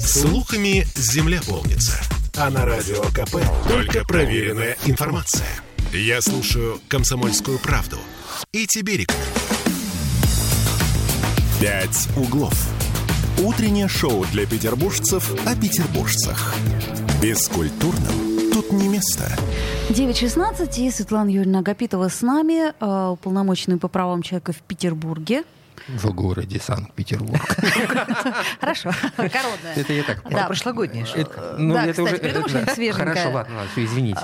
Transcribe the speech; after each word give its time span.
Слухами 0.00 0.86
земля 0.94 1.40
полнится. 1.46 1.98
А 2.36 2.50
на 2.50 2.64
радио 2.64 3.02
КП 3.12 3.36
только 3.68 4.04
проверенная 4.04 4.76
информация. 4.86 5.48
Я 5.92 6.22
слушаю 6.22 6.80
«Комсомольскую 6.88 7.58
правду» 7.58 7.98
и 8.52 8.66
тебе 8.66 8.98
рекомендую. 8.98 9.36
«Пять 11.60 12.08
углов». 12.16 12.54
Утреннее 13.38 13.88
шоу 13.88 14.24
для 14.32 14.46
петербуржцев 14.46 15.30
о 15.46 15.54
петербуржцах. 15.54 16.54
Бескультурным 17.20 18.50
тут 18.52 18.72
не 18.72 18.88
место. 18.88 19.30
9.16 19.90 20.78
и 20.78 20.90
Светлана 20.90 21.28
Юрьевна 21.28 21.58
Агапитова 21.58 22.08
с 22.08 22.22
нами, 22.22 22.72
э, 22.72 23.08
уполномоченный 23.10 23.78
по 23.78 23.88
правам 23.88 24.22
человека 24.22 24.52
в 24.52 24.62
Петербурге. 24.62 25.44
В 25.88 26.12
городе 26.14 26.60
Санкт-Петербург. 26.60 27.42
Хорошо, 28.60 28.90
коронная. 29.16 29.74
Это 29.76 29.92
я 29.92 30.02
так. 30.04 30.22
Да. 30.30 30.46
прошлогоднее 30.46 31.04
что 31.04 31.18
Это- 31.18 31.56
ну, 31.58 31.74
Да, 31.74 31.88
кстати, 31.88 32.18
придумай 32.20 32.48
что-нибудь 32.48 32.74
свеженькое. 32.74 33.14
Хорошо, 33.14 33.30
ладно, 33.30 33.54
извините. 33.76 34.20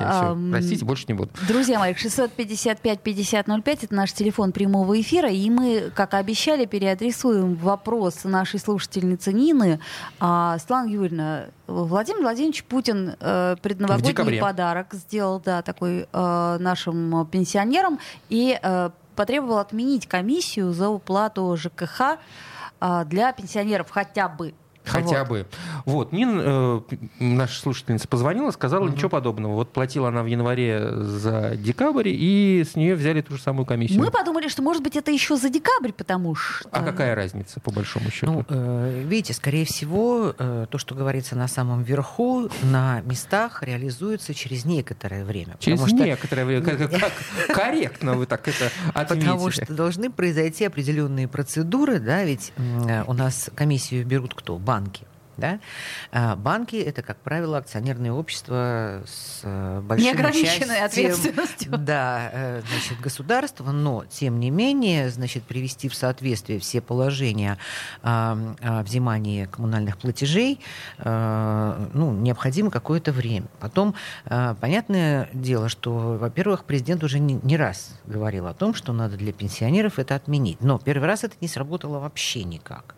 Простите, 0.50 0.84
больше 0.84 1.05
не 1.08 1.14
буду. 1.14 1.30
Друзья 1.46 1.78
мои, 1.78 1.95
655-5005 1.95 3.84
это 3.84 3.95
наш 3.95 4.12
телефон 4.12 4.52
прямого 4.52 5.00
эфира, 5.00 5.30
и 5.30 5.50
мы, 5.50 5.91
как 5.95 6.14
обещали, 6.14 6.64
переадресуем 6.64 7.55
вопрос 7.56 8.24
нашей 8.24 8.60
слушательницы 8.60 9.33
Нины. 9.33 9.80
А, 10.20 10.58
Светлана 10.58 10.88
Юрьевна, 10.88 11.46
Владимир 11.66 12.22
Владимирович 12.22 12.64
Путин 12.64 13.14
э, 13.20 13.56
предновогодний 13.62 14.41
подарок 14.41 14.88
сделал 14.92 15.41
да, 15.41 15.62
такой 15.62 16.08
э, 16.10 16.56
нашим 16.60 17.27
пенсионерам 17.27 17.98
и 18.28 18.58
э, 18.60 18.91
потребовал 19.18 19.58
отменить 19.58 20.06
комиссию 20.06 20.72
за 20.72 20.88
уплату 20.90 21.56
ЖКХ 21.56 22.18
э, 22.80 23.04
для 23.06 23.32
пенсионеров 23.32 23.91
хотя 23.91 24.28
бы. 24.28 24.54
Хотя 24.84 25.20
Вот. 25.24 25.28
бы. 25.28 25.46
Вот, 25.84 26.12
Нин, 26.12 26.41
э, 26.42 26.80
наша 27.20 27.60
слушательница, 27.60 28.09
позвонила, 28.09 28.50
сказала, 28.50 28.88
ничего 28.88 29.09
подобного. 29.09 29.55
Вот 29.55 29.72
платила 29.72 30.08
она 30.08 30.22
в 30.22 30.27
январе 30.27 30.91
за 31.05 31.56
декабрь, 31.56 32.08
и 32.08 32.64
с 32.69 32.75
нее 32.75 32.94
взяли 32.94 33.20
ту 33.20 33.36
же 33.36 33.42
самую 33.42 33.67
комиссию. 33.67 34.00
Мы 34.00 34.11
подумали, 34.11 34.48
что, 34.48 34.62
может 34.62 34.83
быть, 34.83 34.97
это 34.97 35.11
еще 35.11 35.36
за 35.36 35.50
декабрь, 35.50 35.92
потому 35.92 36.34
что... 36.34 36.69
А 36.72 36.83
какая 36.83 37.14
разница, 37.14 37.61
по 37.61 37.70
большому 37.70 38.11
счету? 38.11 38.33
Ну, 38.33 38.44
э, 38.48 39.02
видите, 39.06 39.34
скорее 39.34 39.64
всего, 39.64 40.34
э, 40.39 40.67
то, 40.70 40.78
что 40.78 40.95
говорится 40.95 41.36
на 41.36 41.48
самом 41.48 41.83
верху, 41.83 42.48
на 42.62 43.00
местах 43.02 43.62
реализуется 43.62 44.34
через 44.34 44.64
некоторое 44.64 45.24
время. 45.24 45.56
Через 45.61 45.84
что- 45.84 45.95
некоторое 45.97 46.45
время. 46.45 46.64
Как, 46.64 46.91
как 46.91 47.12
корректно 47.55 48.14
вы 48.14 48.27
так 48.27 48.47
это 48.48 48.70
отметили. 48.95 49.27
Потому 49.27 49.50
что 49.50 49.72
должны 49.72 50.11
произойти 50.11 50.64
определенные 50.64 51.28
процедуры, 51.28 51.98
да, 51.98 52.24
ведь 52.24 52.52
э, 52.56 53.05
у 53.06 53.12
нас 53.12 53.50
комиссию 53.55 54.06
берут 54.06 54.34
кто? 54.34 54.58
Банки. 54.78 55.04
Да? 55.36 55.60
А 56.10 56.34
Банки 56.34 56.74
это, 56.74 57.02
как 57.02 57.18
правило, 57.18 57.58
акционерные 57.58 58.12
общества 58.12 59.04
с 59.06 59.40
э, 59.44 59.80
большим 59.82 60.06
Неограниченной 60.06 60.80
ответственностью. 60.80 61.78
Да, 61.78 62.30
э, 62.32 62.62
значит, 62.68 63.00
государства, 63.00 63.70
но 63.70 64.04
тем 64.10 64.40
не 64.40 64.50
менее, 64.50 65.10
значит, 65.10 65.44
привести 65.44 65.88
в 65.88 65.94
соответствие 65.94 66.58
все 66.58 66.80
положения 66.80 67.56
а, 68.02 68.36
о 68.62 68.82
взимании 68.82 69.44
коммунальных 69.44 69.98
платежей, 69.98 70.58
э, 70.98 71.88
ну, 71.94 72.12
необходимо 72.12 72.72
какое-то 72.72 73.12
время. 73.12 73.46
Потом, 73.60 73.94
э, 74.24 74.56
понятное 74.60 75.28
дело, 75.32 75.68
что, 75.68 76.18
во-первых, 76.20 76.64
президент 76.64 77.04
уже 77.04 77.20
не, 77.20 77.38
не 77.44 77.56
раз 77.56 77.96
говорил 78.06 78.48
о 78.48 78.54
том, 78.54 78.74
что 78.74 78.92
надо 78.92 79.16
для 79.16 79.32
пенсионеров 79.32 80.00
это 80.00 80.16
отменить. 80.16 80.60
Но 80.60 80.78
первый 80.78 81.06
раз 81.06 81.22
это 81.22 81.36
не 81.40 81.46
сработало 81.46 82.00
вообще 82.00 82.42
никак. 82.42 82.96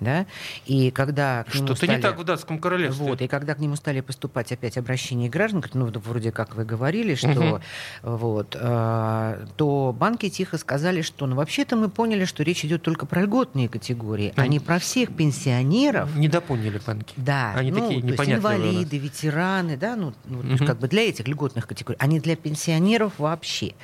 Да? 0.00 0.26
И 0.66 0.90
когда 0.90 1.44
к 1.44 1.52
Что-то 1.54 1.72
не 1.72 1.76
стали- 1.76 2.00
так 2.02 2.18
в 2.18 2.24
датском 2.24 2.58
королевстве. 2.58 3.06
вот, 3.06 3.20
и 3.22 3.28
когда 3.28 3.54
к 3.54 3.58
нему 3.58 3.76
стали 3.76 4.00
поступать 4.00 4.52
опять 4.52 4.76
обращения 4.78 5.28
граждан, 5.28 5.64
ну, 5.74 5.90
да 5.90 6.00
вроде 6.00 6.32
как 6.32 6.54
вы 6.56 6.64
говорили, 6.64 7.14
что 7.14 7.28
Мгм. 7.28 7.60
вот, 8.02 8.56
э, 8.58 9.46
то 9.56 9.94
банки 9.98 10.28
тихо 10.28 10.58
сказали, 10.58 11.02
что 11.02 11.26
ну 11.26 11.36
вообще-то 11.36 11.76
мы 11.76 11.88
поняли, 11.88 12.24
что 12.24 12.42
речь 12.42 12.64
идет 12.64 12.82
только 12.82 13.06
про 13.06 13.22
льготные 13.22 13.68
категории, 13.68 14.32
а 14.36 14.42
Они- 14.42 14.58
не 14.58 14.60
про 14.60 14.78
всех 14.78 15.14
пенсионеров. 15.14 16.14
Недопоняли 16.16 16.80
банки. 16.86 17.14
Да, 17.16 17.52
Они 17.54 17.70
ну, 17.70 17.80
такие 17.80 18.02
непонятные 18.02 18.36
инвалиды, 18.58 18.98
ветераны, 18.98 19.76
да, 19.76 19.96
ну, 19.96 20.14
ну, 20.26 20.42
Мгм. 20.42 20.66
как 20.66 20.78
бы 20.78 20.88
для 20.88 21.08
этих 21.08 21.26
льготных 21.28 21.66
категорий, 21.66 21.98
а 22.00 22.06
не 22.06 22.20
для 22.20 22.36
пенсионеров 22.36 23.12
вообще. 23.18 23.74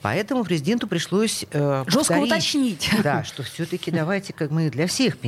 Поэтому 0.00 0.44
президенту 0.44 0.86
пришлось 0.86 1.44
э, 1.50 1.82
Жестко 1.86 1.98
повторить, 2.14 2.26
уточнить. 2.32 2.90
Да, 3.02 3.24
что 3.24 3.42
все-таки 3.42 3.90
давайте 3.90 4.32
как 4.32 4.50
мы 4.52 4.70
для 4.70 4.86
всех 4.86 5.18
пенсионеров. 5.18 5.27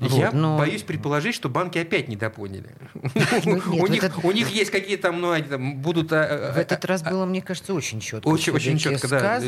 Вот, 0.00 0.12
Я 0.18 0.32
но- 0.32 0.56
боюсь 0.56 0.82
предположить, 0.82 1.34
что 1.34 1.50
банки 1.50 1.76
опять 1.76 2.08
недопоняли. 2.08 2.70
Ну, 3.44 3.60
у, 3.82 3.86
них, 3.86 4.02
этот- 4.02 4.24
у 4.24 4.32
них 4.32 4.48
есть 4.48 4.70
какие-то 4.70 5.02
там, 5.08 5.20
ну, 5.20 5.32
они 5.32 5.44
там 5.44 5.76
будут... 5.76 6.10
а, 6.12 6.52
В 6.54 6.56
этот 6.56 6.82
раз 6.86 7.02
было, 7.02 7.26
мне 7.26 7.42
кажется, 7.42 7.74
очень 7.74 8.00
четко. 8.00 8.26
Очень, 8.26 8.54
очень 8.54 8.78
четко, 8.78 9.08
да. 9.08 9.38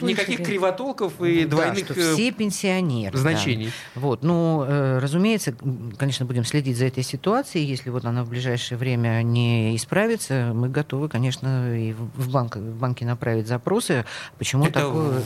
никаких, 0.00 0.44
кривотолков 0.44 1.20
и 1.20 1.42
Да, 1.44 1.50
двойных 1.50 1.90
э, 1.90 2.14
все 2.14 2.30
пенсионеры. 2.30 3.18
значений. 3.18 3.72
Вот, 3.96 4.22
ну, 4.22 4.62
э, 4.64 4.98
разумеется, 5.00 5.56
конечно, 5.98 6.24
будем 6.24 6.44
следить 6.44 6.76
за 6.78 6.84
этой 6.86 7.02
ситуацией. 7.02 7.64
Если 7.64 7.90
вот 7.90 8.04
она 8.04 8.22
в 8.22 8.28
ближайшее 8.28 8.78
время 8.78 9.22
не 9.22 9.74
исправится, 9.74 10.52
мы 10.54 10.68
готовы, 10.68 11.08
конечно, 11.08 11.76
и 11.76 11.92
в 11.94 12.30
банк, 12.30 12.54
в 12.54 12.76
банки 12.78 13.02
направить 13.02 13.48
запросы. 13.48 14.04
Почему 14.38 14.66
такое? 14.70 15.18
в 15.18 15.24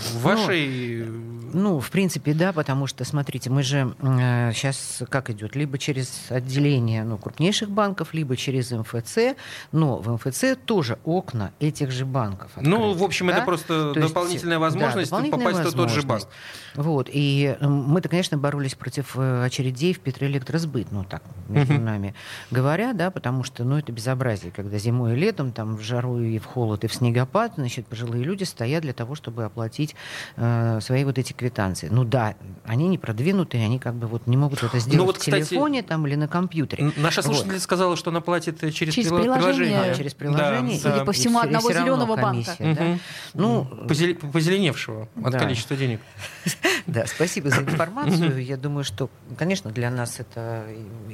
в 0.00 0.22
вашей... 0.22 1.04
Ну, 1.52 1.80
в 1.80 1.90
принципе, 1.90 2.34
да, 2.34 2.52
потому 2.52 2.86
что, 2.86 3.04
смотрите, 3.04 3.50
мы 3.50 3.62
же 3.62 3.94
сейчас 4.00 5.02
как 5.08 5.30
идет? 5.30 5.56
Либо 5.56 5.78
через 5.78 6.26
отделение 6.30 7.04
ну, 7.04 7.18
крупнейших 7.18 7.70
банков, 7.70 8.14
либо 8.14 8.36
через 8.36 8.70
МФЦ. 8.70 9.36
Но 9.72 9.96
в 9.98 10.12
МФЦ 10.14 10.56
тоже 10.64 10.98
окна 11.04 11.52
этих 11.60 11.90
же 11.90 12.04
банков. 12.06 12.50
ну, 12.56 12.76
открыты, 12.76 12.98
в 12.98 13.02
общем, 13.04 13.26
да? 13.28 13.32
это 13.36 13.44
просто 13.44 13.92
То 13.94 14.00
есть, 14.00 14.08
дополнительная 14.12 14.56
да, 14.56 14.60
возможность 14.60 15.10
дополнительная 15.10 15.46
попасть 15.46 15.74
в 15.74 15.76
тот 15.76 15.90
же 15.90 16.02
банк. 16.02 16.24
возможность. 16.24 16.28
Вот. 16.74 17.08
И 17.12 17.56
э, 17.58 17.66
мы-то, 17.66 18.08
конечно, 18.08 18.38
боролись 18.38 18.74
против 18.74 19.16
э, 19.16 19.44
очередей 19.44 19.92
в 19.92 20.00
Петроэлектросбыт, 20.00 20.92
ну 20.92 21.04
так, 21.04 21.22
между 21.48 21.74
Мгм. 21.74 21.84
нами 21.84 22.14
говоря, 22.50 22.92
да, 22.92 23.10
потому 23.10 23.42
что, 23.44 23.64
ну, 23.64 23.78
это 23.78 23.92
безобразие, 23.92 24.52
когда 24.52 24.78
зимой 24.78 25.14
и 25.14 25.16
летом, 25.16 25.52
там, 25.52 25.76
в 25.76 25.80
жару 25.82 26.20
и 26.20 26.38
в 26.38 26.44
холод, 26.44 26.84
и 26.84 26.86
в 26.86 26.94
снегопад, 26.94 27.52
значит, 27.56 27.86
пожилые 27.86 28.24
люди 28.24 28.44
стоят 28.44 28.82
для 28.82 28.92
того, 28.92 29.14
чтобы 29.14 29.44
оплатить 29.44 29.94
э, 30.36 30.78
свои 30.80 31.04
вот 31.04 31.18
эти 31.18 31.32
квитанции. 31.40 31.88
Ну 31.90 32.04
да, 32.04 32.34
они 32.64 32.86
не 32.86 32.98
продвинутые, 32.98 33.64
они 33.64 33.78
как 33.78 33.94
бы 33.94 34.06
вот 34.06 34.26
не 34.26 34.36
могут 34.36 34.62
это 34.62 34.78
сделать 34.78 34.98
Ну 34.98 35.04
вот, 35.06 35.16
в 35.16 35.20
кстати, 35.20 35.48
телефоне 35.48 35.82
там 35.82 36.06
или 36.06 36.14
на 36.14 36.28
компьютере. 36.28 36.92
Наша 36.96 37.22
Вот. 37.22 37.26
слушательница 37.34 37.64
сказала, 37.64 37.96
что 37.96 38.10
она 38.10 38.20
платит 38.20 38.62
э, 38.62 38.70
через, 38.70 38.94
Через 38.94 39.10
прила- 39.10 39.36
приложение. 39.38 39.80
А, 39.80 39.94
через 39.94 40.14
приложение. 40.14 40.76
Да, 40.76 40.82
Судя 40.82 40.96
да. 40.98 41.04
по 41.04 41.12
всему, 41.12 41.40
И 41.40 41.44
одного 41.46 41.72
зеленого 41.72 42.16
банка. 42.16 42.54
да. 42.58 42.64
Мгм. 42.66 43.00
Ну, 43.34 43.66
Позеле- 43.88 44.14
Позеленевшего 44.14 45.08
от 45.24 45.32
Да. 45.32 45.38
количества 45.38 45.76
денег. 45.76 46.00
Да, 46.86 47.06
спасибо 47.06 47.50
за 47.50 47.60
информацию. 47.60 48.42
Я 48.44 48.56
думаю, 48.56 48.82
что, 48.84 49.10
конечно, 49.36 49.70
для 49.70 49.90
нас 49.90 50.18
это 50.18 50.64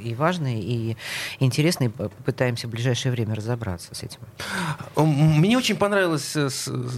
и 0.03 0.15
важно, 0.15 0.49
и 0.59 0.97
интересно, 1.41 1.85
и 1.85 1.89
попытаемся 1.89 2.67
в 2.67 2.71
ближайшее 2.71 3.13
время 3.13 3.35
разобраться 3.35 3.95
с 3.95 4.03
этим. 4.03 4.21
Мне 4.97 5.59
очень 5.59 5.77
понравилась 5.77 6.35
э, 6.37 6.49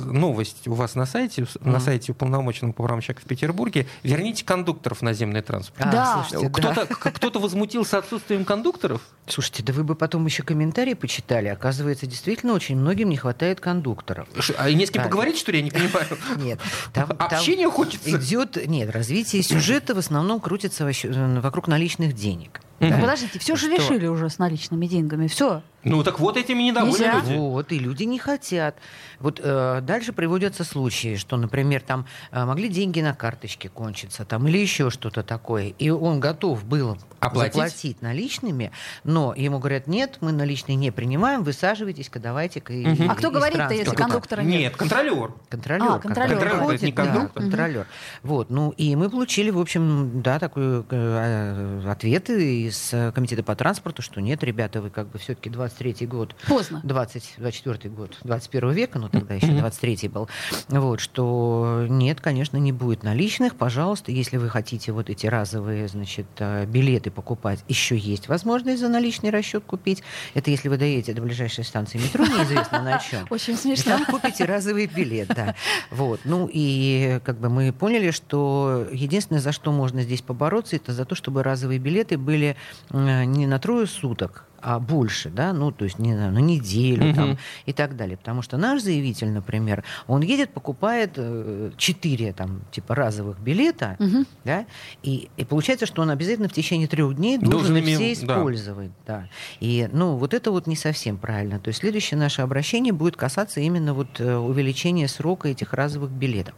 новость 0.05 0.69
у 0.69 0.75
вас 0.75 0.95
на 0.95 1.06
сайте, 1.06 1.47
на 1.60 1.81
сайте 1.81 2.12
уполномоченного 2.12 2.72
по 2.72 2.83
правам 2.84 3.00
человека 3.00 3.17
в 3.20 3.24
Петербурге. 3.24 3.86
Верните 4.02 4.44
кондукторов 4.44 4.98
в 4.98 5.02
наземный 5.02 5.42
транспорт. 5.42 5.90
Да. 5.90 6.24
слушайте, 6.28 6.48
да. 6.60 6.72
Кто-то, 6.72 7.10
кто-то 7.10 7.38
возмутился 7.40 7.98
отсутствием 7.98 8.44
кондукторов? 8.44 9.02
Слушайте, 9.26 9.62
да 9.62 9.72
вы 9.72 9.84
бы 9.84 9.94
потом 9.94 10.24
еще 10.26 10.42
комментарии 10.42 10.94
почитали. 10.94 11.48
Оказывается, 11.48 12.06
действительно 12.06 12.52
очень 12.54 12.76
многим 12.76 13.08
не 13.10 13.16
хватает 13.16 13.60
кондукторов. 13.60 14.28
А 14.56 14.70
не 14.70 14.86
с 14.86 14.90
кем 14.90 15.02
Да. 15.02 15.08
поговорить, 15.08 15.38
что 15.38 15.52
ли, 15.52 15.58
я 15.58 15.64
не 15.64 15.70
понимаю? 15.70 16.06
Нет, 16.36 16.60
там, 16.92 17.08
там 17.08 17.16
Общение 17.20 17.70
хочется. 17.70 18.10
идет, 18.10 18.56
нет, 18.66 18.90
развитие 18.90 19.42
сюжета 19.42 19.94
в 19.94 19.98
основном 19.98 20.40
крутится 20.40 20.88
э, 20.88 21.40
вокруг 21.40 21.68
наличных 21.68 22.14
денег. 22.14 22.60
Мгм. 22.80 22.91
Ну, 22.91 23.01
Подождите, 23.01 23.39
все 23.39 23.57
же 23.57 23.69
решили 23.69 24.07
уже 24.07 24.30
с 24.30 24.39
наличными 24.39 24.86
деньгами. 24.86 25.27
Все. 25.27 25.63
Ну 25.84 26.03
так 26.03 26.19
вот 26.21 26.36
этими 26.36 26.63
недовольны 26.65 26.92
Нельзя. 26.92 27.15
люди. 27.21 27.34
Вот, 27.36 27.72
и 27.72 27.78
люди 27.78 28.03
не 28.03 28.19
хотят. 28.19 28.77
Вот 29.21 29.41
э, 29.42 29.80
дальше 29.83 30.13
приводятся 30.13 30.65
случаи, 30.65 31.15
что, 31.16 31.36
например, 31.36 31.80
там 31.83 32.04
э, 32.33 32.45
могли 32.45 32.69
деньги 32.69 33.01
на 33.01 33.15
карточке 33.15 33.69
кончиться, 33.69 34.25
там, 34.25 34.47
или 34.48 34.59
еще 34.59 34.91
что-то 34.91 35.22
такое, 35.22 35.72
и 35.78 35.89
он 35.91 36.19
готов 36.21 36.65
был 36.65 36.98
Оплатить? 37.21 37.54
заплатить 37.54 38.03
наличными, 38.03 38.71
но 39.04 39.33
ему 39.36 39.59
говорят, 39.60 39.86
нет, 39.86 40.19
мы 40.21 40.33
наличные 40.33 40.74
не 40.77 40.91
принимаем, 40.91 41.42
высаживайтесь-ка, 41.45 42.19
давайте-ка. 42.21 42.72
и- 42.72 42.84
Мгм. 42.84 43.10
А 43.10 43.15
кто 43.15 43.31
говорит-то, 43.31 43.63
если 43.71 43.84
транспорта». 43.84 44.03
кондуктора 44.04 44.41
нет? 44.42 44.60
Нет, 44.60 44.77
контролер. 44.77 45.33
Контролер. 45.48 45.84
А, 45.92 45.98
контролер. 46.01 46.39
Контролер, 46.39 46.54
это 46.74 46.84
не 46.86 46.92
ходит, 46.92 46.95
да, 46.95 47.04
кондуктор. 47.04 47.42
контролер. 47.42 47.86
Вот, 48.24 48.51
ну 48.51 48.71
и 48.77 48.95
мы 48.97 49.09
получили, 49.10 49.51
в 49.51 49.59
общем, 49.60 50.22
да, 50.22 50.39
такой 50.41 50.84
э, 50.91 51.83
ответы 51.89 52.67
из 52.68 52.92
э, 52.92 53.12
комитета 53.12 53.42
по 53.42 53.54
транспорту, 53.56 54.03
что 54.03 54.20
нет, 54.20 54.44
ребята, 54.44 54.80
вы 54.80 54.91
как 54.91 55.09
бы 55.09 55.18
все-таки 55.18 55.50
23-й 55.50 56.06
год 56.06 56.34
Поздно. 56.47 56.80
20, 56.84 57.34
24 57.38 57.94
год 57.94 58.16
21 58.22 58.70
века, 58.70 58.98
ну 58.98 59.09
тогда 59.09 59.34
еще 59.38 59.48
23 59.48 60.09
был, 60.09 60.28
вот, 60.68 61.00
что 61.00 61.86
нет, 61.88 62.20
конечно, 62.20 62.56
не 62.56 62.72
будет 62.72 63.03
наличных, 63.03 63.56
пожалуйста, 63.56 64.12
если 64.12 64.36
вы 64.36 64.48
хотите 64.48 64.92
вот 64.92 65.10
эти 65.10 65.26
разовые, 65.26 65.88
значит, 65.88 66.26
э, 66.38 66.66
билеты 66.66 67.10
покупать, 67.10 67.65
еще 67.68 67.97
есть 67.97 68.28
возможность 68.28 68.80
за 68.80 68.88
наличный 68.88 69.30
расчет 69.30 69.64
купить. 69.64 70.03
Это 70.34 70.50
если 70.50 70.68
вы 70.68 70.76
доедете 70.76 71.14
до 71.14 71.22
ближайшей 71.22 71.64
станции 71.64 71.98
метро, 71.98 72.24
неизвестно 72.26 72.82
на 72.82 72.98
чем. 72.98 73.26
Очень 73.30 73.56
смешно. 73.56 73.98
там 73.98 74.04
купите 74.04 74.44
разовый 74.44 74.86
билет, 74.86 75.28
да. 75.28 75.54
Вот. 75.91 76.21
Ну 76.24 76.48
и 76.53 77.21
как 77.24 77.38
бы 77.38 77.48
мы 77.48 77.72
поняли, 77.72 78.10
что 78.10 78.86
единственное, 78.92 79.41
за 79.41 79.53
что 79.53 79.72
можно 79.72 80.03
здесь 80.03 80.22
побороться, 80.22 80.76
это 80.76 80.92
за 80.92 81.04
то, 81.04 81.14
чтобы 81.14 81.42
разовые 81.42 81.78
билеты 81.78 82.18
были 82.18 82.56
не 82.93 83.47
на 83.47 83.59
трое 83.59 83.87
суток, 83.87 84.45
а 84.60 84.78
больше, 84.78 85.31
да, 85.31 85.53
ну, 85.53 85.71
то 85.71 85.84
есть, 85.84 85.99
не 85.99 86.15
знаю, 86.15 86.33
на 86.33 86.39
неделю 86.39 87.07
Мгм. 87.07 87.15
там, 87.15 87.39
и 87.66 87.72
так 87.72 87.97
далее. 87.97 88.16
Потому 88.16 88.43
что 88.43 88.57
наш 88.57 88.83
заявитель, 88.83 89.31
например, 89.31 89.84
он 90.07 90.22
едет, 90.22 90.51
покупает 90.51 91.13
э, 91.16 91.71
четыре 91.77 92.33
там, 92.33 92.63
типа, 92.71 92.95
разовых 92.95 93.39
билета, 93.41 93.97
Мгм. 93.99 94.27
да, 94.45 94.66
и, 95.03 95.28
и 95.37 95.45
получается, 95.45 95.87
что 95.87 96.03
он 96.03 96.10
обязательно 96.10 96.49
в 96.49 96.53
течение 96.53 96.89
трех 96.89 97.15
дней 97.16 97.39
Должен 97.39 97.75
должен, 97.75 97.84
все 97.84 98.27
да. 98.27 98.34
использовать. 98.34 98.91
Да. 99.07 99.28
И, 99.60 99.89
ну, 99.93 100.16
вот 100.16 100.34
это 100.34 100.51
вот 100.51 100.66
не 100.66 100.77
совсем 100.77 101.16
правильно. 101.19 101.59
То 101.60 101.69
есть 101.69 101.81
следующее 101.81 102.19
наше 102.19 102.43
обращение 102.43 102.93
будет 102.93 103.16
касаться 103.16 103.60
именно 103.60 103.95
вот 103.95 104.21
э, 104.21 104.37
увеличения 104.37 105.09
срока 105.09 105.49
этих 105.49 105.72
разовых 105.72 106.10
билетов. 106.10 106.55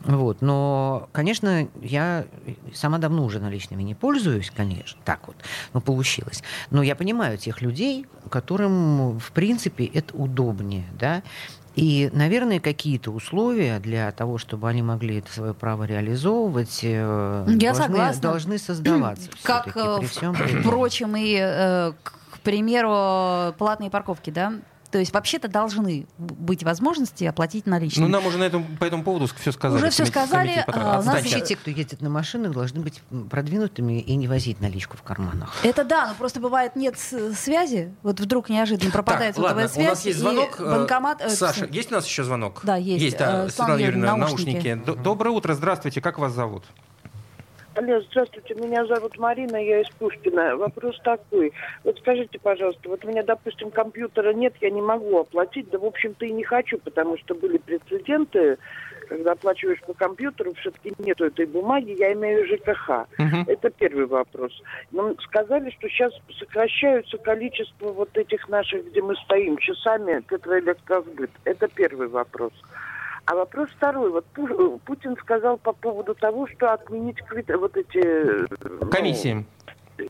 Вот. 0.00 0.42
Но, 0.42 1.08
конечно, 1.12 1.68
я 1.82 2.26
сама 2.74 2.98
давно 2.98 3.24
уже 3.24 3.40
наличными 3.40 3.82
не 3.82 3.94
пользуюсь, 3.94 4.50
конечно, 4.54 5.00
так 5.04 5.26
вот, 5.26 5.36
ну, 5.72 5.80
получилось. 5.80 6.42
Но 6.70 6.82
я 6.82 6.94
понимаю 6.94 7.38
тех 7.40 7.60
людей, 7.62 8.06
которым, 8.30 9.18
в 9.18 9.32
принципе, 9.32 9.84
это 9.84 10.14
удобнее, 10.16 10.84
да, 10.98 11.22
и, 11.76 12.10
наверное, 12.12 12.58
какие-то 12.60 13.10
условия 13.12 13.78
для 13.78 14.10
того, 14.12 14.38
чтобы 14.38 14.68
они 14.68 14.82
могли 14.82 15.18
это 15.18 15.32
свое 15.32 15.54
право 15.54 15.84
реализовывать, 15.84 16.80
э, 16.82 17.44
Я 17.48 17.72
должны, 17.72 17.84
согласна. 17.84 18.22
должны 18.22 18.58
создаваться. 18.58 19.30
Как, 19.42 19.68
э, 19.76 19.96
при 19.98 20.06
в- 20.06 20.10
всем 20.10 20.34
при 20.34 20.60
впрочем, 20.60 21.14
и, 21.16 21.36
э, 21.40 21.92
к 22.02 22.38
примеру, 22.42 23.54
платные 23.56 23.88
парковки, 23.90 24.30
да? 24.30 24.54
То 24.90 24.98
есть 24.98 25.12
вообще-то 25.12 25.46
должны 25.48 26.06
быть 26.18 26.64
возможности 26.64 27.24
оплатить 27.24 27.66
Ну, 27.66 27.72
наличными. 27.72 28.08
нам 28.08 28.26
уже 28.26 28.38
на 28.38 28.44
этом, 28.44 28.64
по 28.76 28.84
этому 28.84 29.04
поводу 29.04 29.28
все 29.38 29.52
сказали. 29.52 29.80
Уже 29.80 29.90
Комитет- 29.90 30.08
сказали, 30.08 30.64
а, 30.66 30.72
у 31.00 31.02
нас. 31.02 31.06
Вообще 31.06 31.36
еще- 31.36 31.46
те, 31.46 31.56
кто 31.56 31.70
ездит 31.70 32.00
на 32.00 32.10
машинах, 32.10 32.52
должны 32.52 32.80
быть 32.80 33.00
продвинутыми 33.30 34.00
и 34.00 34.16
не 34.16 34.26
возить 34.26 34.60
наличку 34.60 34.96
в 34.96 35.02
карманах. 35.02 35.54
Это 35.64 35.84
да, 35.84 36.08
но 36.08 36.14
просто 36.14 36.40
бывает 36.40 36.74
нет 36.76 36.96
связи. 36.98 37.94
Вот 38.02 38.18
вдруг 38.20 38.48
неожиданно 38.48 38.90
пропадает 38.90 39.36
Так, 39.36 39.44
ладно, 39.44 39.68
сотовая 39.68 39.86
у 39.86 39.90
нас 39.90 40.00
связь. 40.00 40.06
есть 40.06 40.18
звонок. 40.18 40.56
э, 40.60 40.64
банкомат, 40.64 41.20
э, 41.22 41.30
Саша, 41.30 41.66
есть 41.66 41.92
у 41.92 41.94
нас 41.94 42.06
еще 42.06 42.24
звонок? 42.24 42.60
Да, 42.64 42.76
есть. 42.76 43.02
Есть, 43.02 43.18
да. 43.18 43.44
Э, 43.44 43.48
Светлана 43.48 43.78
Юрьевна, 43.80 44.16
наушники. 44.16 44.66
наушники. 44.68 45.02
Доброе 45.02 45.30
утро, 45.30 45.54
здравствуйте, 45.54 46.00
как 46.00 46.18
вас 46.18 46.32
зовут? 46.32 46.64
Алло, 47.80 47.98
здравствуйте, 48.10 48.54
меня 48.56 48.84
зовут 48.84 49.16
Марина, 49.16 49.56
я 49.56 49.80
из 49.80 49.88
Пушкина. 49.98 50.54
Вопрос 50.56 51.00
такой. 51.02 51.50
Вот 51.82 51.98
скажите, 51.98 52.38
пожалуйста, 52.38 52.90
вот 52.90 53.02
у 53.06 53.08
меня, 53.08 53.22
допустим, 53.22 53.70
компьютера 53.70 54.34
нет, 54.34 54.52
я 54.60 54.68
не 54.68 54.82
могу 54.82 55.18
оплатить, 55.18 55.70
да, 55.70 55.78
в 55.78 55.86
общем-то, 55.86 56.26
и 56.26 56.30
не 56.30 56.44
хочу, 56.44 56.76
потому 56.76 57.16
что 57.16 57.34
были 57.34 57.56
прецеденты, 57.56 58.58
когда 59.08 59.32
оплачиваешь 59.32 59.80
по 59.80 59.94
компьютеру, 59.94 60.52
все-таки 60.60 60.92
нету 60.98 61.24
этой 61.24 61.46
бумаги, 61.46 61.96
я 61.98 62.12
имею 62.12 62.46
ЖКХ. 62.48 63.06
Мгм. 63.16 63.44
Это 63.46 63.70
первый 63.70 64.04
вопрос. 64.04 64.52
Нам 64.92 65.18
сказали, 65.20 65.70
что 65.70 65.88
сейчас 65.88 66.12
сокращаются 66.38 67.16
количество 67.16 67.92
вот 67.92 68.14
этих 68.14 68.46
наших, 68.50 68.84
где 68.90 69.00
мы 69.00 69.16
стоим, 69.24 69.56
часами 69.56 70.20
Петроэлектросбыт. 70.28 71.30
Это 71.44 71.66
первый 71.68 72.08
вопрос. 72.08 72.52
А 73.30 73.34
вопрос 73.36 73.68
второй. 73.76 74.10
Вот 74.10 74.26
Пу- 74.34 74.80
Путин 74.84 75.16
сказал 75.18 75.56
по 75.56 75.72
поводу 75.72 76.16
того, 76.16 76.48
что 76.48 76.72
отменить 76.72 77.18
вот 77.30 77.76
эти... 77.76 77.98
э, 77.98 78.46
ну, 78.64 78.90
Комиссии. 78.90 79.46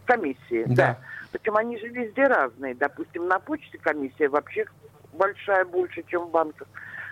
комиссии, 0.06 0.64
Да. 0.68 0.74
да. 0.74 0.98
Причем 1.30 1.56
они 1.58 1.76
же 1.78 1.88
везде 1.88 2.26
разные. 2.26 2.74
Допустим, 2.74 3.28
на 3.28 3.38
почте 3.38 3.76
комиссия 3.76 4.28
вообще 4.30 4.64
большая, 5.12 5.66
больше, 5.66 6.02
чем 6.06 6.22
в 6.22 6.30
банках. 6.30 6.66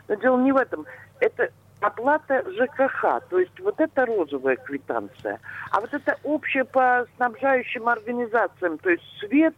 Но 0.08 0.14
дело 0.14 0.40
не 0.40 0.50
в 0.50 0.56
этом. 0.56 0.86
Это 1.20 1.50
оплата 1.80 2.42
ЖКХ, 2.52 3.20
то 3.28 3.38
есть 3.38 3.60
вот 3.60 3.78
это 3.78 4.06
розовая 4.06 4.56
квитанция. 4.56 5.38
А 5.72 5.80
вот 5.82 5.92
это 5.92 6.16
общее 6.22 6.64
по 6.64 7.06
снабжающим 7.16 7.86
организациям, 7.86 8.78
то 8.78 8.88
есть 8.88 9.04
свет, 9.20 9.54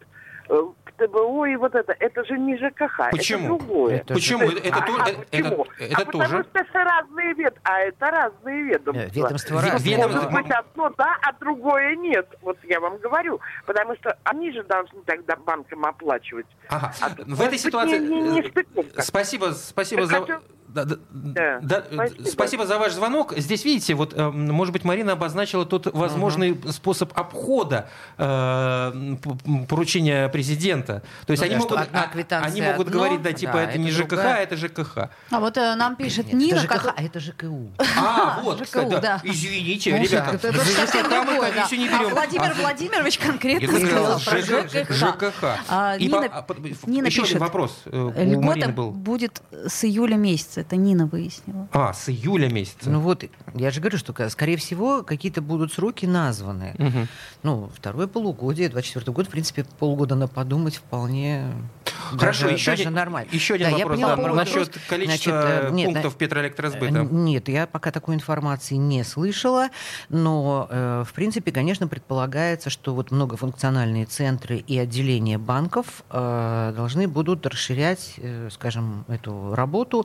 э, 0.50 0.62
ТБО 0.98 1.46
и 1.46 1.56
вот 1.56 1.74
это, 1.74 1.94
это 1.98 2.24
же 2.24 2.36
не 2.38 2.58
ЖКХ, 2.58 3.10
Почему? 3.10 3.56
это 3.56 3.64
другое. 3.64 3.96
Это 3.96 4.14
Почему? 4.14 4.38
То 4.40 4.44
есть- 4.52 4.66
Это, 4.66 4.76
а- 4.76 4.80
а 5.04 5.08
это- 5.08 5.18
почему? 5.30 5.48
это- 5.48 5.64
а 5.78 5.84
это 5.84 5.96
потому 6.06 6.24
тоже. 6.24 6.44
что 6.44 6.58
это 6.58 6.84
разные 6.84 7.34
вед, 7.34 7.56
а 7.62 7.78
это 7.80 8.06
разные 8.10 8.62
ведомства. 8.64 9.02
Э, 9.02 9.08
Ведомства 9.14 9.54
Ве- 9.54 9.70
разные. 9.72 9.96
ведомства- 9.96 10.16
Может 10.30 10.32
быть, 10.32 10.50
одно 10.52 10.88
да, 10.98 11.16
а 11.22 11.32
другое 11.40 11.96
нет. 11.96 12.28
Вот 12.42 12.58
я 12.64 12.80
вам 12.80 12.98
говорю. 12.98 13.40
Потому 13.64 13.94
что 13.96 14.18
они 14.24 14.52
же 14.52 14.62
должны 14.64 15.00
тогда 15.06 15.36
банкам 15.36 15.86
оплачивать. 15.86 16.46
Ага. 16.68 16.92
А, 17.00 17.08
В 17.26 17.40
этой 17.40 17.56
ситуации... 17.58 17.98
не- 17.98 18.20
не- 18.20 18.30
не 18.32 18.40
э, 18.42 18.50
стыковка. 18.50 19.00
Спасибо, 19.02 19.52
спасибо 19.52 20.02
Так 20.02 20.10
за... 20.10 20.20
хочу- 20.20 20.40
Да, 20.72 20.84
да, 20.84 21.58
Да, 21.60 21.84
спасибо. 21.92 22.28
спасибо 22.28 22.66
за 22.66 22.78
ваш 22.78 22.92
звонок. 22.92 23.34
Здесь, 23.36 23.64
видите, 23.64 23.94
вот, 23.94 24.14
э, 24.16 24.30
может 24.30 24.72
быть, 24.72 24.84
Марина 24.84 25.12
обозначила 25.12 25.66
тот 25.66 25.86
возможный 25.92 26.58
способ 26.70 27.12
обхода 27.18 27.88
э, 28.18 29.16
поручения 29.68 30.28
президента. 30.28 31.02
То 31.26 31.32
есть 31.32 31.42
Ну 31.42 31.46
они, 31.46 31.54
да, 31.56 31.60
что 31.60 31.70
могут, 31.74 31.86
одна 31.88 32.02
а- 32.04 32.08
квитанция 32.08 32.50
они 32.52 32.62
могут 32.62 32.86
одно, 32.88 32.98
говорить, 33.00 33.22
да, 33.22 33.32
типа, 33.32 33.52
да, 33.54 33.62
это 33.62 33.70
это 33.72 33.78
не 33.80 33.90
ЖКХ, 33.90 34.08
другая. 34.08 34.42
это 34.42 34.56
ЖКХ. 34.56 34.98
А 35.30 35.40
вот 35.40 35.56
э, 35.56 35.74
нам 35.74 35.96
пишет 35.96 36.26
Нет, 36.26 36.34
Нина, 36.34 36.56
это 36.58 36.62
ЖКХ, 36.76 36.94
а 36.96 37.02
это 37.02 37.20
ЖКУ. 37.20 37.70
А, 37.98 38.40
вот, 38.44 38.56
ЖКУ, 38.58 38.64
кстати, 38.64 38.90
да. 38.90 39.00
да. 39.00 39.20
Извините, 39.24 39.90
Ну, 39.96 40.02
ребята, 40.04 40.36
это- 40.36 40.48
это 40.48 40.58
совсем 40.64 41.04
ЖКХ 41.06 41.10
мы 41.10 41.24
другое, 41.26 41.52
да. 41.52 41.76
не 41.76 41.88
А 41.88 41.98
берем. 41.98 42.10
Владимир 42.10 42.50
А 42.50 42.60
Владимирович 42.60 43.18
конкретно 43.18 43.78
сказал 43.78 44.20
сказал, 44.20 44.62
про 44.62 44.68
ЖКХ. 44.68 44.92
ЖКХ. 44.94 45.44
А, 45.68 45.96
Нина- 45.98 46.28
а, 46.32 46.46
Нина 46.86 47.06
еще 47.06 47.22
один 47.22 47.24
пишет, 47.24 47.38
вопрос 47.40 47.76
э, 47.86 47.96
у 47.98 48.10
Марины 48.42 48.60
Льгота 48.60 48.68
был. 48.72 48.90
будет 48.92 49.42
с 49.66 49.84
июля 49.84 50.16
месяца. 50.16 50.59
Это 50.60 50.76
Нина 50.76 51.06
выяснила. 51.06 51.68
А, 51.72 51.92
с 51.92 52.08
июля 52.08 52.48
месяца. 52.48 52.90
Ну 52.90 53.00
вот, 53.00 53.24
я 53.54 53.70
же 53.70 53.80
говорю, 53.80 53.98
что, 53.98 54.28
скорее 54.28 54.56
всего, 54.56 55.02
какие-то 55.02 55.42
будут 55.42 55.72
сроки 55.72 56.06
названы. 56.06 56.74
Мгм. 56.78 57.08
Ну, 57.42 57.70
второе 57.74 58.06
полугодие, 58.06 58.68
24 58.68 59.12
год, 59.12 59.26
в 59.26 59.30
принципе, 59.30 59.64
полгода 59.78 60.14
на 60.14 60.28
подумать 60.28 60.76
вполне 60.76 61.46
Хорошо, 62.10 62.42
даже, 62.44 62.54
еще 62.54 62.70
даже 62.72 62.82
один, 62.82 62.94
нормально. 62.94 63.28
еще 63.32 63.54
один 63.54 63.70
Да, 63.70 63.76
я 63.76 63.84
вопрос 63.86 64.00
поняла 64.00 64.16
да, 64.16 64.34
насчет 64.34 64.78
количества 64.88 65.32
Значит, 65.42 65.64
э, 65.70 65.70
нет, 65.72 65.86
пунктов 65.86 66.12
на- 66.14 66.18
Петроэлектросбыта. 66.18 66.98
Э, 67.00 67.08
Нет, 67.10 67.48
я 67.48 67.66
пока 67.66 67.90
такой 67.90 68.14
информации 68.14 68.74
не 68.74 69.02
слышала, 69.04 69.68
но, 70.08 70.66
э, 70.70 71.04
в 71.06 71.12
принципе, 71.12 71.52
конечно, 71.52 71.88
предполагается, 71.88 72.70
что 72.70 72.94
вот 72.94 73.10
многофункциональные 73.10 74.06
центры 74.06 74.56
и 74.58 74.78
отделения 74.78 75.38
банков 75.38 76.02
э, 76.10 76.72
должны 76.76 77.08
будут 77.08 77.46
расширять, 77.46 78.14
э, 78.18 78.48
скажем, 78.52 79.04
эту 79.08 79.54
работу, 79.54 80.04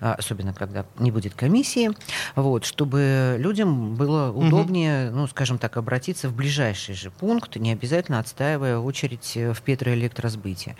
особенно 0.00 0.52
когда 0.52 0.84
не 0.98 1.10
будет 1.10 1.34
комиссии, 1.34 1.90
вот, 2.36 2.64
чтобы 2.64 3.36
людям 3.38 3.94
было 3.94 4.30
удобнее, 4.32 5.10
ну, 5.10 5.26
скажем 5.26 5.58
так, 5.58 5.76
обратиться 5.76 6.28
в 6.28 6.34
ближайший 6.34 6.94
же 6.94 7.10
пункт, 7.10 7.56
не 7.56 7.72
обязательно 7.72 8.18
отстаивая 8.18 8.78
очередь 8.78 9.32
э, 9.36 9.52
в 9.52 9.62
Петроэлектросбыте. 9.62 10.76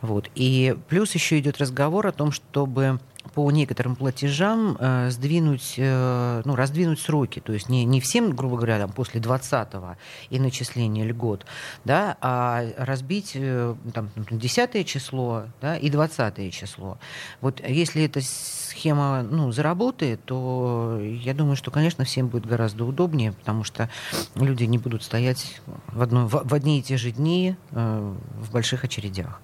Вот. 0.00 0.30
И 0.34 0.76
плюс 0.88 1.14
еще 1.14 1.38
идет 1.38 1.58
разговор 1.58 2.06
о 2.06 2.12
том, 2.12 2.32
чтобы 2.32 3.00
по 3.34 3.50
некоторым 3.50 3.96
платежам 3.96 4.76
э, 4.78 5.10
сдвинуть, 5.10 5.74
э, 5.76 6.42
ну, 6.44 6.56
раздвинуть 6.56 7.00
сроки. 7.00 7.40
То 7.40 7.52
есть 7.52 7.68
не, 7.68 7.84
не 7.84 8.00
всем, 8.00 8.34
грубо 8.34 8.56
говоря, 8.56 8.78
там, 8.78 8.92
после 8.92 9.20
20-го 9.20 9.96
и 10.30 10.38
начисления 10.38 11.04
льгот, 11.04 11.46
да, 11.84 12.16
а 12.20 12.64
разбить 12.76 13.32
э, 13.34 13.74
там, 13.92 14.10
10 14.30 14.86
число 14.86 15.44
да, 15.60 15.76
и 15.76 15.90
20 15.90 16.52
число. 16.52 16.98
Вот 17.40 17.60
если 17.66 18.04
эта 18.04 18.20
схема 18.20 19.22
ну, 19.22 19.52
заработает, 19.52 20.24
то 20.24 21.00
я 21.00 21.34
думаю, 21.34 21.56
что, 21.56 21.70
конечно, 21.70 22.04
всем 22.04 22.28
будет 22.28 22.46
гораздо 22.46 22.84
удобнее, 22.84 23.32
потому 23.32 23.64
что 23.64 23.88
люди 24.34 24.64
не 24.64 24.78
будут 24.78 25.02
стоять 25.02 25.60
в, 25.88 26.02
одно, 26.02 26.26
в, 26.26 26.42
в 26.44 26.54
одни 26.54 26.78
и 26.78 26.82
те 26.82 26.96
же 26.96 27.10
дни 27.10 27.56
э, 27.70 28.14
в 28.38 28.52
больших 28.52 28.84
очередях. 28.84 29.40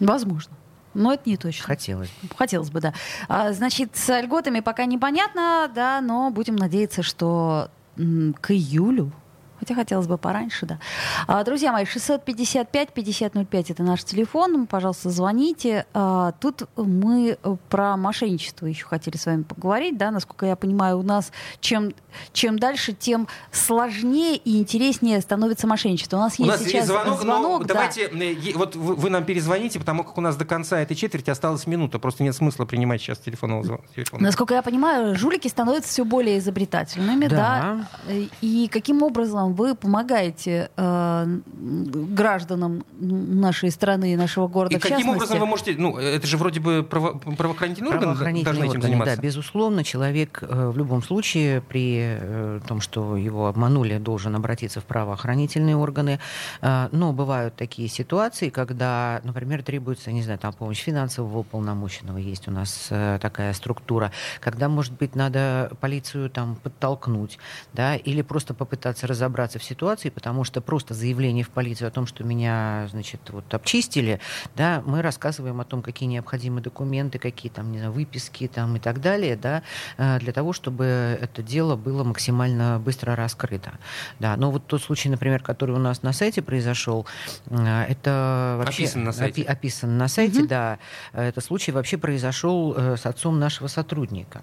Возможно. 0.00 0.52
Но 0.96 1.12
это 1.12 1.28
не 1.28 1.36
точно. 1.36 1.64
Хотелось. 1.64 2.10
Хотелось 2.36 2.70
бы, 2.70 2.80
да. 2.80 2.94
А, 3.28 3.52
значит, 3.52 3.90
с 3.94 4.20
льготами 4.20 4.60
пока 4.60 4.86
непонятно, 4.86 5.70
да, 5.74 6.00
но 6.00 6.30
будем 6.30 6.56
надеяться, 6.56 7.02
что 7.02 7.70
к 7.96 8.50
июлю 8.50 9.12
Хотя 9.58 9.74
хотелось 9.74 10.06
бы 10.06 10.18
пораньше, 10.18 10.66
да. 10.66 10.78
А, 11.26 11.44
друзья 11.44 11.72
мои, 11.72 11.84
655-5005 11.84 13.66
это 13.70 13.82
наш 13.82 14.04
телефон. 14.04 14.66
Пожалуйста, 14.66 15.10
звоните. 15.10 15.86
А, 15.94 16.32
тут 16.32 16.68
мы 16.76 17.38
про 17.68 17.96
мошенничество 17.96 18.66
еще 18.66 18.84
хотели 18.86 19.16
с 19.16 19.26
вами 19.26 19.42
поговорить. 19.42 19.96
Да? 19.96 20.10
Насколько 20.10 20.46
я 20.46 20.56
понимаю, 20.56 20.98
у 20.98 21.02
нас 21.02 21.32
чем, 21.60 21.92
чем 22.32 22.58
дальше, 22.58 22.92
тем 22.92 23.28
сложнее 23.50 24.36
и 24.36 24.58
интереснее 24.58 25.20
становится 25.20 25.66
мошенничество. 25.66 26.16
У 26.16 26.20
нас 26.20 26.38
есть 26.38 26.48
у 26.48 26.52
нас 26.52 26.60
сейчас 26.60 26.72
есть 26.74 26.86
звонок, 26.86 27.20
звонок 27.20 27.60
но 27.60 27.66
да. 27.66 27.74
давайте, 27.74 28.02
э, 28.02 28.52
вот 28.54 28.76
вы, 28.76 28.94
вы 28.94 29.10
нам 29.10 29.24
перезвоните, 29.24 29.78
потому 29.78 30.04
как 30.04 30.18
у 30.18 30.20
нас 30.20 30.36
до 30.36 30.44
конца 30.44 30.80
этой 30.80 30.94
четверти 30.94 31.30
осталась 31.30 31.66
минута. 31.66 31.98
Просто 31.98 32.22
нет 32.22 32.34
смысла 32.34 32.64
принимать 32.64 33.00
сейчас 33.00 33.18
телефонного 33.18 33.64
звонка. 33.64 33.84
Насколько 34.18 34.54
я 34.54 34.62
понимаю, 34.62 35.16
жулики 35.16 35.48
становятся 35.48 35.90
все 35.90 36.04
более 36.04 36.38
изобретательными, 36.38 37.26
да. 37.26 37.86
да? 38.06 38.14
И 38.40 38.68
каким 38.70 39.02
образом 39.02 39.45
вы 39.52 39.74
помогаете 39.74 40.70
э, 40.76 41.38
гражданам 41.46 42.84
нашей 42.98 43.70
страны 43.70 44.12
и 44.12 44.16
нашего 44.16 44.48
города 44.48 44.76
и 44.76 44.78
каким 44.78 45.10
образом 45.10 45.38
вы 45.38 45.46
можете, 45.46 45.74
ну, 45.76 45.96
это 45.96 46.26
же 46.26 46.36
вроде 46.36 46.60
бы 46.60 46.82
право, 46.82 47.18
правоохранительный 47.18 47.90
орган 47.90 48.16
должны 48.16 48.40
этим 48.40 48.48
органы, 48.48 48.82
заниматься? 48.82 49.16
Да, 49.16 49.22
безусловно, 49.22 49.84
человек 49.84 50.42
э, 50.42 50.70
в 50.70 50.76
любом 50.76 51.02
случае 51.02 51.60
при 51.60 51.98
э, 52.00 52.60
том, 52.66 52.80
что 52.80 53.16
его 53.16 53.46
обманули, 53.46 53.98
должен 53.98 54.34
обратиться 54.34 54.80
в 54.80 54.84
правоохранительные 54.84 55.76
органы. 55.76 56.18
Э, 56.62 56.88
но 56.92 57.12
бывают 57.12 57.56
такие 57.56 57.88
ситуации, 57.88 58.50
когда, 58.50 59.20
например, 59.24 59.62
требуется, 59.62 60.12
не 60.12 60.22
знаю, 60.22 60.38
там 60.38 60.52
помощь 60.52 60.80
финансового 60.80 61.38
уполномоченного, 61.38 62.18
есть 62.18 62.48
у 62.48 62.50
нас 62.50 62.88
э, 62.90 63.18
такая 63.20 63.52
структура, 63.52 64.12
когда, 64.40 64.68
может 64.68 64.92
быть, 64.94 65.14
надо 65.14 65.70
полицию 65.80 66.30
там 66.30 66.56
подтолкнуть, 66.56 67.38
да, 67.72 67.96
или 67.96 68.22
просто 68.22 68.54
попытаться 68.54 69.06
разобраться 69.06 69.35
в 69.36 69.62
ситуации, 69.62 70.08
потому 70.08 70.44
что 70.44 70.60
просто 70.60 70.94
заявление 70.94 71.44
в 71.44 71.50
полицию 71.50 71.88
о 71.88 71.90
том, 71.90 72.06
что 72.06 72.24
меня, 72.24 72.88
значит, 72.90 73.20
вот 73.28 73.52
обчистили, 73.52 74.20
да, 74.56 74.82
мы 74.86 75.02
рассказываем 75.02 75.60
о 75.60 75.64
том, 75.64 75.82
какие 75.82 76.08
необходимы 76.08 76.60
документы, 76.60 77.18
какие 77.18 77.50
там, 77.50 77.70
не 77.70 77.78
знаю, 77.78 77.92
выписки 77.92 78.48
там 78.48 78.76
и 78.76 78.78
так 78.80 79.00
далее, 79.00 79.36
да, 79.36 79.62
э, 79.98 80.18
для 80.18 80.32
того, 80.32 80.52
чтобы 80.52 80.84
это 81.20 81.42
дело 81.42 81.76
было 81.76 82.02
максимально 82.04 82.78
быстро 82.78 83.14
раскрыто. 83.14 83.72
Да, 84.18 84.36
но 84.36 84.50
вот 84.50 84.66
тот 84.66 84.82
случай, 84.82 85.08
например, 85.08 85.42
который 85.42 85.74
у 85.74 85.78
нас 85.78 86.02
на 86.02 86.12
сайте 86.12 86.42
произошел, 86.42 87.06
э, 87.50 87.84
это 87.88 88.56
вообще 88.58 88.84
описан 88.84 89.04
на 89.04 89.12
сайте, 89.12 89.42
опи- 89.42 89.46
описан 89.46 89.98
на 89.98 90.08
сайте 90.08 90.40
угу. 90.40 90.48
да, 90.48 90.78
это 91.12 91.40
случай 91.40 91.72
вообще 91.72 91.98
произошел 91.98 92.74
э, 92.76 92.96
с 92.96 93.06
отцом 93.06 93.38
нашего 93.38 93.68
сотрудника. 93.68 94.42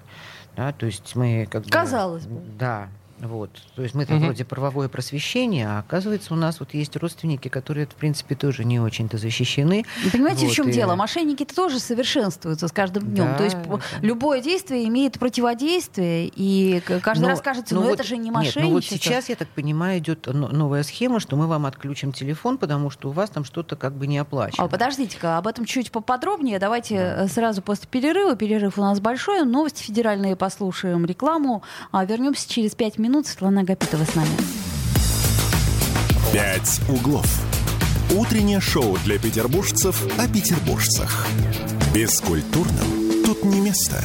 Да, 0.56 0.72
то 0.72 0.86
есть 0.86 1.16
мы 1.16 1.48
как 1.50 1.68
Казалось 1.68 2.26
бы. 2.26 2.40
Да, 2.58 2.90
вот. 3.28 3.50
То 3.76 3.82
есть 3.82 3.96
мы-то 3.96 4.16
угу. 4.16 4.26
вроде 4.26 4.46
правовое 4.46 4.90
просвещение, 4.90 5.68
а 5.68 5.80
оказывается 5.80 6.34
у 6.34 6.38
нас 6.38 6.60
вот 6.60 6.74
есть 6.74 6.96
родственники, 6.96 7.48
которые, 7.48 7.86
в 7.88 7.96
принципе, 7.96 8.36
тоже 8.36 8.66
не 8.66 8.80
очень-то 8.80 9.18
защищены. 9.18 9.86
Понимаете, 10.12 10.46
вот, 10.46 10.52
в 10.52 10.56
чем 10.56 10.70
и... 10.70 10.72
дело? 10.72 10.96
Мошенники-то 10.96 11.56
тоже 11.56 11.80
совершенствуются 11.80 12.68
с 12.68 12.72
каждым 12.72 13.04
днем. 13.04 13.26
Да, 13.26 13.38
То 13.38 13.44
есть 13.44 13.58
да. 13.68 13.80
любое 14.02 14.42
действие 14.42 14.88
имеет 14.88 15.20
противодействие, 15.20 16.28
и 16.28 16.82
каждый 17.02 17.24
но, 17.24 17.30
раз 17.30 17.42
кажется, 17.42 17.76
ну, 17.76 17.82
ну 17.82 17.88
вот, 17.88 18.00
это 18.00 18.04
же 18.04 18.18
не 18.18 18.32
мошенничество. 18.32 18.60
Нет, 18.60 18.70
ну 18.70 18.76
вот 18.76 18.86
сейчас, 18.86 19.30
я 19.30 19.36
так 19.36 19.48
понимаю, 19.50 20.00
идет 20.00 20.28
новая 20.28 20.84
схема, 20.84 21.20
что 21.20 21.36
мы 21.36 21.48
вам 21.48 21.66
отключим 21.66 22.12
телефон, 22.12 22.58
потому 22.58 22.90
что 22.90 23.10
у 23.10 23.12
вас 23.12 23.30
там 23.30 23.44
что-то 23.44 23.76
как 23.76 23.94
бы 23.94 24.08
не 24.08 24.18
оплачено. 24.18 24.66
А, 24.66 24.68
подождите-ка, 24.68 25.38
об 25.38 25.48
этом 25.48 25.66
чуть 25.66 25.92
поподробнее. 25.92 26.60
Давайте 26.60 26.96
да. 26.96 27.24
Э, 27.24 27.28
сразу 27.28 27.62
после 27.62 27.88
перерыва. 27.90 28.36
Перерыв 28.36 28.78
у 28.78 28.82
нас 28.82 29.00
большой. 29.00 29.44
Новости 29.46 29.84
федеральные 29.84 30.36
послушаем, 30.36 31.06
рекламу. 31.06 31.64
А 31.92 32.06
вернемся 32.06 32.50
через 32.50 32.76
пять 32.76 32.98
минут 32.98 33.13
минут. 33.14 33.28
Светлана 33.28 33.62
Агапитова 33.62 34.06
с 34.06 34.16
нами. 34.16 34.32
«Пять 36.32 36.82
углов». 36.90 37.28
Утреннее 38.12 38.60
шоу 38.60 38.98
для 39.06 39.18
петербуржцев 39.18 40.04
о 40.18 40.28
петербуржцах. 40.28 41.28
Бескультурным 41.94 43.24
тут 43.26 43.44
не 43.44 43.60
место. 43.60 44.04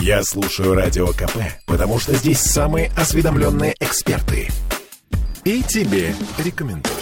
Я 0.00 0.22
слушаю 0.24 0.74
Радио 0.74 1.08
КП, 1.08 1.36
потому 1.66 1.98
что 1.98 2.14
здесь 2.14 2.40
самые 2.40 2.90
осведомленные 2.96 3.74
эксперты. 3.78 4.48
И 5.44 5.62
тебе 5.62 6.14
рекомендую. 6.38 6.94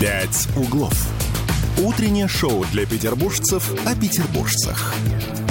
«Пять 0.00 0.48
углов». 0.56 0.94
Утреннее 1.78 2.26
шоу 2.26 2.64
для 2.72 2.86
петербуржцев 2.86 3.70
о 3.86 3.94
петербуржцах. 3.94 4.94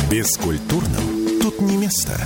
Бескультурным 0.09 1.24
тут 1.51 1.61
не 1.61 1.77
место. 1.77 2.17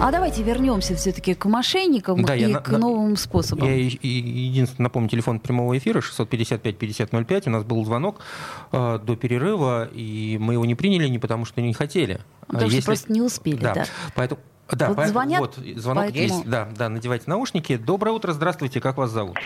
А 0.00 0.12
давайте 0.12 0.44
вернемся 0.44 0.94
все-таки 0.94 1.34
к 1.34 1.46
мошенникам 1.46 2.22
да, 2.22 2.36
и 2.36 2.48
я, 2.48 2.60
к 2.60 2.68
на, 2.68 2.78
новым 2.78 3.16
способам. 3.16 3.66
Я 3.66 3.74
единственное 3.74 4.84
напомню, 4.84 5.08
телефон 5.08 5.40
прямого 5.40 5.76
эфира 5.76 6.00
655-5005. 6.00 7.42
У 7.46 7.50
нас 7.50 7.64
был 7.64 7.84
звонок 7.84 8.20
э, 8.70 9.00
до 9.02 9.16
перерыва, 9.16 9.88
и 9.92 10.38
мы 10.40 10.52
его 10.52 10.64
не 10.64 10.76
приняли 10.76 11.08
не 11.08 11.18
потому, 11.18 11.44
что 11.44 11.60
не 11.60 11.74
хотели. 11.74 12.20
Потому 12.46 12.66
Если... 12.66 12.80
что 12.80 12.86
просто 12.86 13.12
не 13.12 13.20
успели, 13.20 13.56
да. 13.56 13.74
да. 13.74 13.86
Поэтому 14.14 14.40
да, 14.76 14.88
вот 14.90 15.06
звонят, 15.06 15.40
вот, 15.40 15.54
звонок 15.54 16.04
поэтому... 16.04 16.22
есть. 16.22 16.48
Да, 16.48 16.68
да, 16.76 16.88
надевайте 16.88 17.24
наушники. 17.26 17.76
Доброе 17.76 18.12
утро, 18.12 18.32
здравствуйте, 18.32 18.80
как 18.80 18.96
вас 18.96 19.10
зовут? 19.10 19.36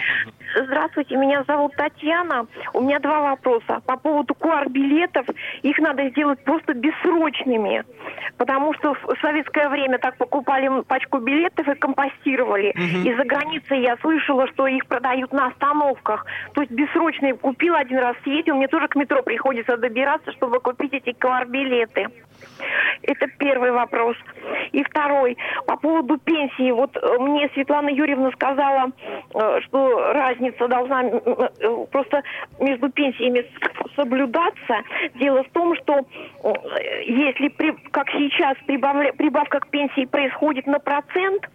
Здравствуйте, 0.55 1.17
меня 1.17 1.45
зовут 1.47 1.75
Татьяна. 1.77 2.47
У 2.75 2.81
меня 2.81 2.99
два 3.01 3.21
вопроса. 3.21 3.81
По 3.87 3.97
поводу 3.97 4.35
QR-билетов, 4.35 5.27
их 5.63 5.79
надо 5.79 6.09
сделать 6.11 6.43
просто 6.45 6.75
бессрочными, 6.75 7.85
потому 8.37 8.75
что 8.75 8.95
в 8.95 9.17
советское 9.21 9.69
время 9.69 9.99
так 9.99 10.17
покупали 10.19 10.83
пачку 10.83 11.19
билетов 11.19 11.69
и 11.69 11.75
компостировали. 11.75 12.71
Угу. 12.71 13.09
И 13.09 13.15
за 13.15 13.25
границей 13.25 13.83
я 13.83 13.97
слышала, 13.99 14.47
что 14.49 14.67
их 14.67 14.87
продают 14.87 15.33
на 15.33 15.47
остановках. 15.47 16.27
То 16.55 16.61
есть 16.61 16.73
бессрочные 16.73 17.35
купил 17.35 17.75
один 17.75 17.99
раз, 17.99 18.17
съездил, 18.23 18.57
мне 18.57 18.69
тоже 18.69 18.89
к 18.89 18.97
метро 18.97 19.23
приходится 19.23 19.77
добираться, 19.77 20.33
чтобы 20.33 20.61
купить 20.61 20.93
эти 20.93 21.11
QR-билеты. 21.11 22.09
Это 23.03 23.27
первый 23.39 23.73
вопрос. 23.73 24.17
И 24.73 24.83
второй, 24.85 25.37
по 25.67 25.77
поводу 25.77 26.19
пенсии. 26.19 26.71
Вот 26.71 26.97
э, 26.97 27.19
мне 27.19 27.49
Светлана 27.55 27.89
Юрьевна 27.89 28.31
сказала, 28.33 28.91
э, 29.35 29.61
что 29.63 30.13
разница 30.13 30.69
должна 30.69 31.03
э, 31.05 31.49
просто 31.91 32.23
между 32.61 32.91
пенсиями 32.91 33.47
соблюдаться. 33.97 34.83
Дело 35.15 35.45
в 35.45 35.51
том, 35.51 35.75
что 35.77 36.01
если, 37.05 37.49
как 37.91 38.09
сейчас, 38.11 38.57
прибавка 38.67 39.61
к 39.61 39.69
пенсии 39.69 40.07
происходит 40.07 40.67
на 40.67 40.79
процент, 40.79 41.47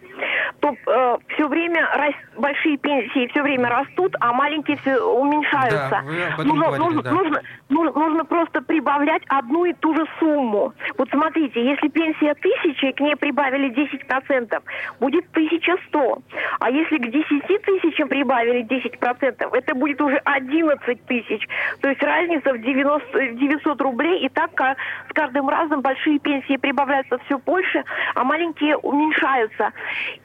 то 0.59 0.69
э, 0.73 1.17
все 1.33 1.47
время 1.47 1.87
рас... 1.95 2.13
большие 2.37 2.77
пенсии 2.77 3.27
все 3.27 3.41
время 3.43 3.69
растут, 3.69 4.15
а 4.19 4.33
маленькие 4.33 4.77
все 4.77 4.99
уменьшаются. 4.99 5.89
Да, 5.89 6.43
нужно, 6.43 6.65
говорили, 6.65 6.83
нужно, 6.83 7.01
да. 7.03 7.11
нужно, 7.11 7.41
нужно, 7.69 7.99
нужно 7.99 8.25
просто 8.25 8.61
прибавлять 8.61 9.21
одну 9.27 9.65
и 9.65 9.73
ту 9.73 9.95
же 9.95 10.05
сумму. 10.19 10.73
Вот 10.97 11.09
смотрите, 11.09 11.63
если 11.63 11.87
пенсия 11.89 12.33
тысяча, 12.35 12.87
и 12.87 12.93
к 12.93 12.99
ней 12.99 13.15
прибавили 13.15 13.69
10%, 13.69 14.63
будет 14.99 15.25
1100. 15.31 16.21
А 16.59 16.69
если 16.71 16.97
к 16.97 17.11
10 17.11 17.61
тысячам 17.63 18.07
прибавили 18.07 18.65
10%, 18.65 19.55
это 19.55 19.75
будет 19.75 20.01
уже 20.01 20.17
11 20.25 21.05
тысяч. 21.05 21.47
То 21.81 21.89
есть 21.89 22.01
разница 22.01 22.53
в 22.53 22.59
90, 22.59 23.33
900 23.33 23.81
рублей, 23.81 24.25
и 24.25 24.29
так 24.29 24.51
с 25.09 25.13
каждым 25.13 25.49
разом 25.49 25.81
большие 25.81 26.19
пенсии 26.19 26.57
прибавляются 26.57 27.19
все 27.25 27.37
больше, 27.37 27.83
а 28.15 28.23
маленькие 28.23 28.77
уменьшаются. 28.77 29.71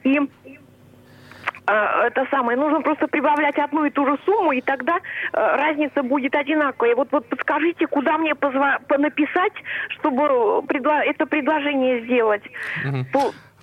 И 0.03 0.19
это 1.71 2.25
самое, 2.29 2.57
нужно 2.57 2.81
просто 2.81 3.07
прибавлять 3.07 3.57
одну 3.57 3.85
и 3.85 3.89
ту 3.89 4.05
же 4.05 4.17
сумму, 4.25 4.51
и 4.51 4.61
тогда 4.61 4.97
э, 4.97 5.55
разница 5.55 6.03
будет 6.03 6.35
одинаковая. 6.35 6.95
Вот, 6.95 7.07
вот 7.11 7.29
подскажите, 7.29 7.87
куда 7.87 8.17
мне 8.17 8.33
позва- 8.33 8.79
написать, 8.97 9.53
чтобы 9.89 10.61
предла- 10.67 11.03
это 11.03 11.25
предложение 11.25 12.01
сделать? 12.05 12.43
Угу. 12.85 13.05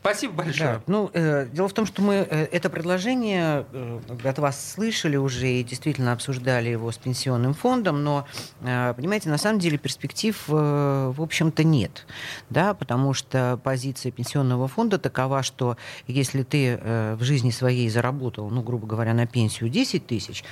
Спасибо 0.01 0.33
большое. 0.33 0.75
Да. 0.75 0.83
Ну, 0.87 1.11
э, 1.13 1.47
дело 1.53 1.69
в 1.69 1.75
том, 1.75 1.85
что 1.85 2.01
мы 2.01 2.15
э, 2.15 2.49
это 2.53 2.71
предложение 2.71 3.67
э, 3.71 4.01
от 4.25 4.39
вас 4.39 4.73
слышали 4.73 5.17
уже 5.17 5.47
и 5.47 5.63
действительно 5.63 6.13
обсуждали 6.13 6.71
его 6.71 6.91
с 6.91 6.97
пенсионным 6.97 7.53
фондом, 7.53 8.03
но, 8.03 8.27
э, 8.63 8.95
понимаете, 8.95 9.29
на 9.29 9.37
самом 9.37 9.59
деле 9.59 9.77
перспектив, 9.77 10.43
э, 10.49 11.13
в 11.15 11.21
общем-то, 11.21 11.65
нет, 11.65 12.07
да, 12.49 12.73
потому 12.73 13.13
что 13.13 13.61
позиция 13.63 14.11
пенсионного 14.11 14.69
фонда 14.69 14.99
такова, 14.99 15.43
что 15.43 15.77
если 16.07 16.45
ты 16.45 16.79
э, 16.81 17.17
в 17.17 17.23
жизни 17.23 17.51
своей 17.51 17.91
заработал, 17.91 18.49
ну, 18.49 18.63
грубо 18.63 18.87
говоря, 18.87 19.13
на 19.13 19.27
пенсию 19.27 19.69
10 19.69 20.07
тысяч, 20.07 20.45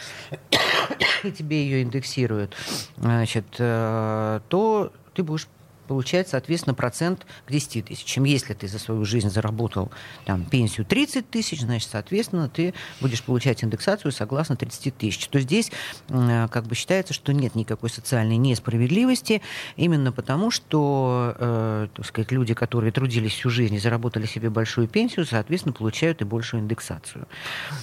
и 1.25 1.33
тебе 1.33 1.63
ее 1.65 1.83
индексируют, 1.83 2.55
значит, 2.99 3.47
э, 3.59 4.41
то 4.49 4.93
ты 5.15 5.23
будешь 5.23 5.49
получать, 5.89 6.29
соответственно, 6.29 6.75
процент 6.75 7.27
к 7.47 7.51
10 7.51 7.87
тысячам. 7.87 8.25
Если 8.25 8.55
ты 8.55 8.69
за 8.69 8.79
свою 8.79 9.05
жизнь 9.05 9.31
заработал 9.31 9.91
там, 10.27 10.45
пенсию 10.45 10.87
30 10.87 11.29
тысяч, 11.29 11.63
значит, 11.63 11.89
соответственно, 11.91 12.49
ты 12.49 12.75
будешь 13.01 13.23
получать 13.23 13.65
индексацию 13.65 14.13
согласно 14.13 14.55
30 14.55 14.97
тысяч. 14.97 15.27
То 15.29 15.41
здесь 15.41 15.73
э, 16.09 16.49
как 16.51 16.67
бы 16.67 16.75
считается, 16.75 17.15
что 17.15 17.33
нет 17.33 17.55
никакой 17.55 17.91
социальной 17.91 18.37
несправедливости, 18.37 19.43
именно 19.77 20.13
потому, 20.13 20.51
что 20.51 21.35
э, 21.39 21.89
так 21.95 22.07
сказать, 22.07 22.31
люди, 22.31 22.55
которые 22.55 22.93
трудились 22.93 23.33
всю 23.33 23.51
жизнь 23.51 23.75
и 23.75 23.79
заработали 23.79 24.27
себе 24.27 24.51
большую 24.51 24.89
пенсию, 24.89 25.25
соответственно, 25.25 25.73
получают 25.73 26.21
и 26.21 26.25
большую 26.25 26.63
индексацию. 26.63 27.27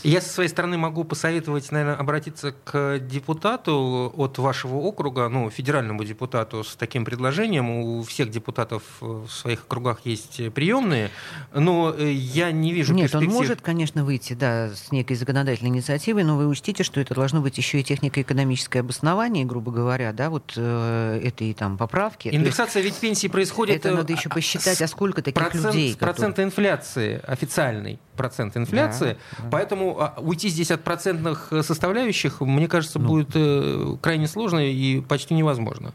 Я 0.03 0.21
со 0.21 0.29
своей 0.29 0.49
стороны 0.49 0.77
могу 0.77 1.03
посоветовать, 1.03 1.71
наверное, 1.71 1.95
обратиться 1.95 2.53
к 2.63 2.99
депутату 2.99 4.13
от 4.15 4.37
вашего 4.37 4.75
округа, 4.75 5.27
ну, 5.29 5.49
федеральному 5.49 6.03
депутату 6.03 6.63
с 6.63 6.75
таким 6.75 7.05
предложением. 7.05 7.69
У 7.69 7.94
всех 8.03 8.29
депутатов 8.29 8.83
в 8.99 9.27
своих 9.29 9.63
округах 9.63 9.99
есть 10.03 10.53
приемные, 10.53 11.11
но 11.53 11.93
э, 11.97 12.11
я 12.11 12.51
не 12.51 12.73
вижу 12.73 12.93
Нет, 12.93 13.11
перспектив... 13.11 13.29
он 13.29 13.35
может, 13.35 13.61
конечно, 13.61 14.03
выйти 14.03 14.33
да, 14.33 14.69
с 14.73 14.91
некой 14.91 15.15
законодательной 15.15 15.69
инициативой, 15.69 16.23
но 16.23 16.37
вы 16.37 16.47
учтите, 16.47 16.83
что 16.83 16.99
это 16.99 17.13
должно 17.13 17.41
быть 17.41 17.57
еще 17.57 17.79
и 17.79 17.83
технико-экономическое 17.83 18.79
обоснование, 18.79 19.45
грубо 19.45 19.71
говоря, 19.71 20.13
да, 20.13 20.29
вот 20.29 20.53
э, 20.55 21.21
этой 21.23 21.53
там 21.53 21.77
поправки. 21.77 22.29
Индексация 22.31 22.81
ведь 22.81 22.95
пенсии 22.95 23.27
происходит... 23.27 23.77
Это 23.77 23.93
надо 23.93 24.13
еще 24.13 24.29
посчитать, 24.29 24.81
а 24.81 24.87
сколько 24.87 25.21
таких 25.21 25.41
процент, 25.41 25.65
людей. 25.65 25.95
Процент 25.95 26.35
которые... 26.35 26.47
инфляции, 26.47 27.21
официальный 27.25 27.99
процент 28.15 28.57
инфляции. 28.57 29.17
Да, 29.37 29.43
да. 29.43 29.49
Поэтому 29.51 29.97
а, 29.99 30.13
уйти 30.17 30.49
здесь 30.49 30.71
от 30.71 30.83
процентных 30.83 31.51
составляющих, 31.61 32.41
мне 32.41 32.67
кажется, 32.67 32.99
ну, 32.99 33.07
будет 33.07 33.29
э, 33.35 33.97
крайне 34.01 34.27
сложно 34.27 34.59
и 34.59 35.01
почти 35.01 35.33
невозможно. 35.33 35.93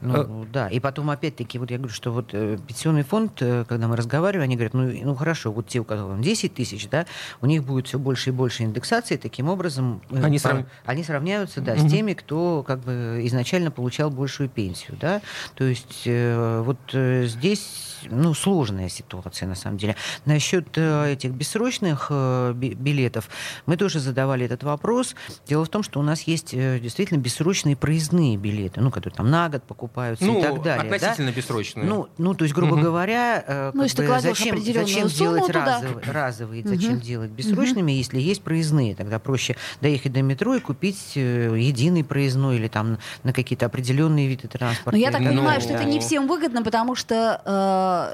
Ну, 0.00 0.14
а... 0.14 0.46
да, 0.52 0.68
и 0.68 0.80
потом 0.80 1.10
опять-таки, 1.10 1.58
вот 1.58 1.70
я 1.70 1.78
говорю, 1.78 1.92
что 1.92 2.12
вот 2.12 2.30
э, 2.32 2.58
пенсионный 2.66 3.02
фонд, 3.02 3.40
э, 3.40 3.64
когда 3.68 3.88
мы 3.88 3.96
разговариваем, 3.96 4.44
они 4.44 4.56
говорят, 4.56 4.74
ну, 4.74 4.90
ну 5.02 5.14
хорошо, 5.14 5.52
вот 5.52 5.68
те, 5.68 5.80
у 5.80 5.84
которых 5.84 6.20
10 6.20 6.54
тысяч, 6.54 6.88
да, 6.88 7.06
у 7.40 7.46
них 7.46 7.64
будет 7.64 7.86
все 7.86 7.98
больше 7.98 8.30
и 8.30 8.32
больше 8.32 8.62
индексации, 8.62 9.16
таким 9.16 9.48
образом 9.48 10.00
э, 10.10 10.22
они, 10.22 10.38
срав... 10.38 10.64
они 10.84 11.04
сравняются, 11.04 11.60
да, 11.60 11.72
угу. 11.72 11.86
с 11.86 11.90
теми, 11.90 12.14
кто 12.14 12.62
как 12.62 12.80
бы 12.80 13.20
изначально 13.24 13.70
получал 13.70 14.10
большую 14.10 14.48
пенсию, 14.48 14.96
да, 15.00 15.20
то 15.54 15.64
есть 15.64 16.02
э, 16.06 16.62
вот 16.64 16.78
э, 16.92 17.26
здесь 17.26 17.88
ну, 18.10 18.34
сложная 18.34 18.88
ситуация, 18.88 19.48
на 19.48 19.54
самом 19.54 19.78
деле. 19.78 19.96
Насчет 20.24 20.76
э, 20.76 21.12
этих 21.12 21.32
бессрочных 21.32 22.08
э, 22.10 22.52
билетов 22.54 23.28
мы 23.66 23.76
тоже 23.76 24.00
задавали 24.00 24.44
этот 24.44 24.62
вопрос. 24.62 25.14
Дело 25.46 25.64
в 25.64 25.68
том, 25.68 25.82
что 25.82 26.00
у 26.00 26.02
нас 26.02 26.22
есть 26.22 26.54
э, 26.54 26.78
действительно 26.80 27.18
бессрочные 27.18 27.76
проездные 27.76 28.36
билеты, 28.36 28.80
ну, 28.80 28.90
которые 28.90 29.16
там 29.16 29.30
на 29.30 29.48
год 29.48 29.64
покупаются 29.88 30.24
ну, 30.24 30.38
и 30.38 30.42
так 30.42 30.62
далее. 30.62 30.94
относительно 30.94 31.30
да? 31.30 31.36
бессрочные. 31.36 31.86
Ну, 31.86 32.08
ну, 32.18 32.34
то 32.34 32.44
есть, 32.44 32.54
грубо 32.54 32.74
угу. 32.74 32.82
говоря, 32.82 33.72
ну, 33.74 33.82
если 33.82 34.06
бы, 34.06 34.20
зачем, 34.20 34.62
зачем 34.62 35.08
делать 35.08 35.48
разовые, 35.48 36.04
разовые 36.06 36.62
зачем 36.66 36.94
угу. 36.94 37.00
делать 37.00 37.30
бессрочными, 37.30 37.92
угу. 37.92 37.98
если 37.98 38.20
есть 38.20 38.42
проездные? 38.42 38.94
Тогда 38.94 39.18
проще 39.18 39.56
доехать 39.80 40.12
до 40.12 40.22
метро 40.22 40.54
и 40.54 40.60
купить 40.60 41.16
единый 41.16 42.04
проездной 42.04 42.56
или 42.56 42.68
там 42.68 42.98
на 43.22 43.32
какие-то 43.32 43.66
определенные 43.66 44.28
виды 44.28 44.48
транспорта. 44.48 44.92
Но 44.92 44.96
я 44.96 45.10
так 45.10 45.20
понимаю, 45.22 45.60
что 45.60 45.74
это 45.74 45.84
не 45.84 46.00
всем 46.00 46.28
выгодно, 46.28 46.62
потому 46.62 46.94
что 46.94 47.40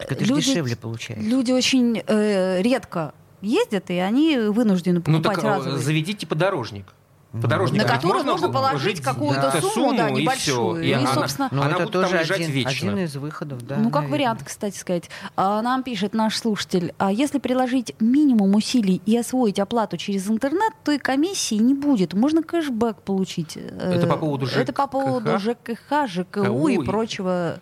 так 0.00 0.12
это 0.12 0.24
люди, 0.24 0.46
дешевле 0.46 0.76
получается. 0.76 1.24
Люди 1.24 1.52
очень 1.52 2.02
э, 2.06 2.62
редко 2.62 3.12
ездят, 3.40 3.90
и 3.90 3.98
они 3.98 4.38
вынуждены 4.38 5.02
ну, 5.06 5.18
покупать 5.18 5.36
ну, 5.36 5.42
так, 5.42 5.58
разовые. 5.58 5.82
Заведите 5.82 6.26
подорожник. 6.26 6.86
Подорожник. 7.40 7.82
На 7.82 7.88
который 7.88 8.22
можно, 8.22 8.48
положить 8.48 9.00
какую-то 9.00 9.50
да. 9.52 9.60
сумму, 9.60 9.96
да, 9.96 10.10
небольшую. 10.10 10.82
И, 10.82 10.92
все. 10.92 11.00
и, 11.00 11.02
и 11.02 11.06
собственно, 11.06 11.48
она, 11.50 11.66
она 11.66 11.76
это 11.76 11.86
тоже 11.86 12.18
один, 12.18 12.66
один 12.66 12.98
из 12.98 13.16
выходов. 13.16 13.66
Да, 13.66 13.76
ну, 13.76 13.90
как 13.90 14.02
наверное. 14.02 14.10
вариант, 14.10 14.42
кстати 14.44 14.76
сказать. 14.76 15.10
А, 15.36 15.60
нам 15.62 15.82
пишет 15.82 16.14
наш 16.14 16.36
слушатель, 16.36 16.94
а 16.98 17.10
если 17.10 17.38
приложить 17.38 17.94
минимум 17.98 18.54
усилий 18.54 19.02
и 19.04 19.16
освоить 19.16 19.58
оплату 19.58 19.96
через 19.96 20.28
интернет, 20.28 20.72
то 20.84 20.92
и 20.92 20.98
комиссии 20.98 21.56
не 21.56 21.74
будет. 21.74 22.14
Можно 22.14 22.42
кэшбэк 22.42 23.02
получить. 23.02 23.56
Это 23.56 24.06
по 24.06 24.16
поводу 24.16 24.46
ЖКХ? 24.46 24.56
Это 24.56 24.72
по 24.72 24.86
поводу 24.86 25.38
ЖКХ, 25.38 26.06
ЖКУ 26.06 26.68
и 26.68 26.78
прочего. 26.84 27.58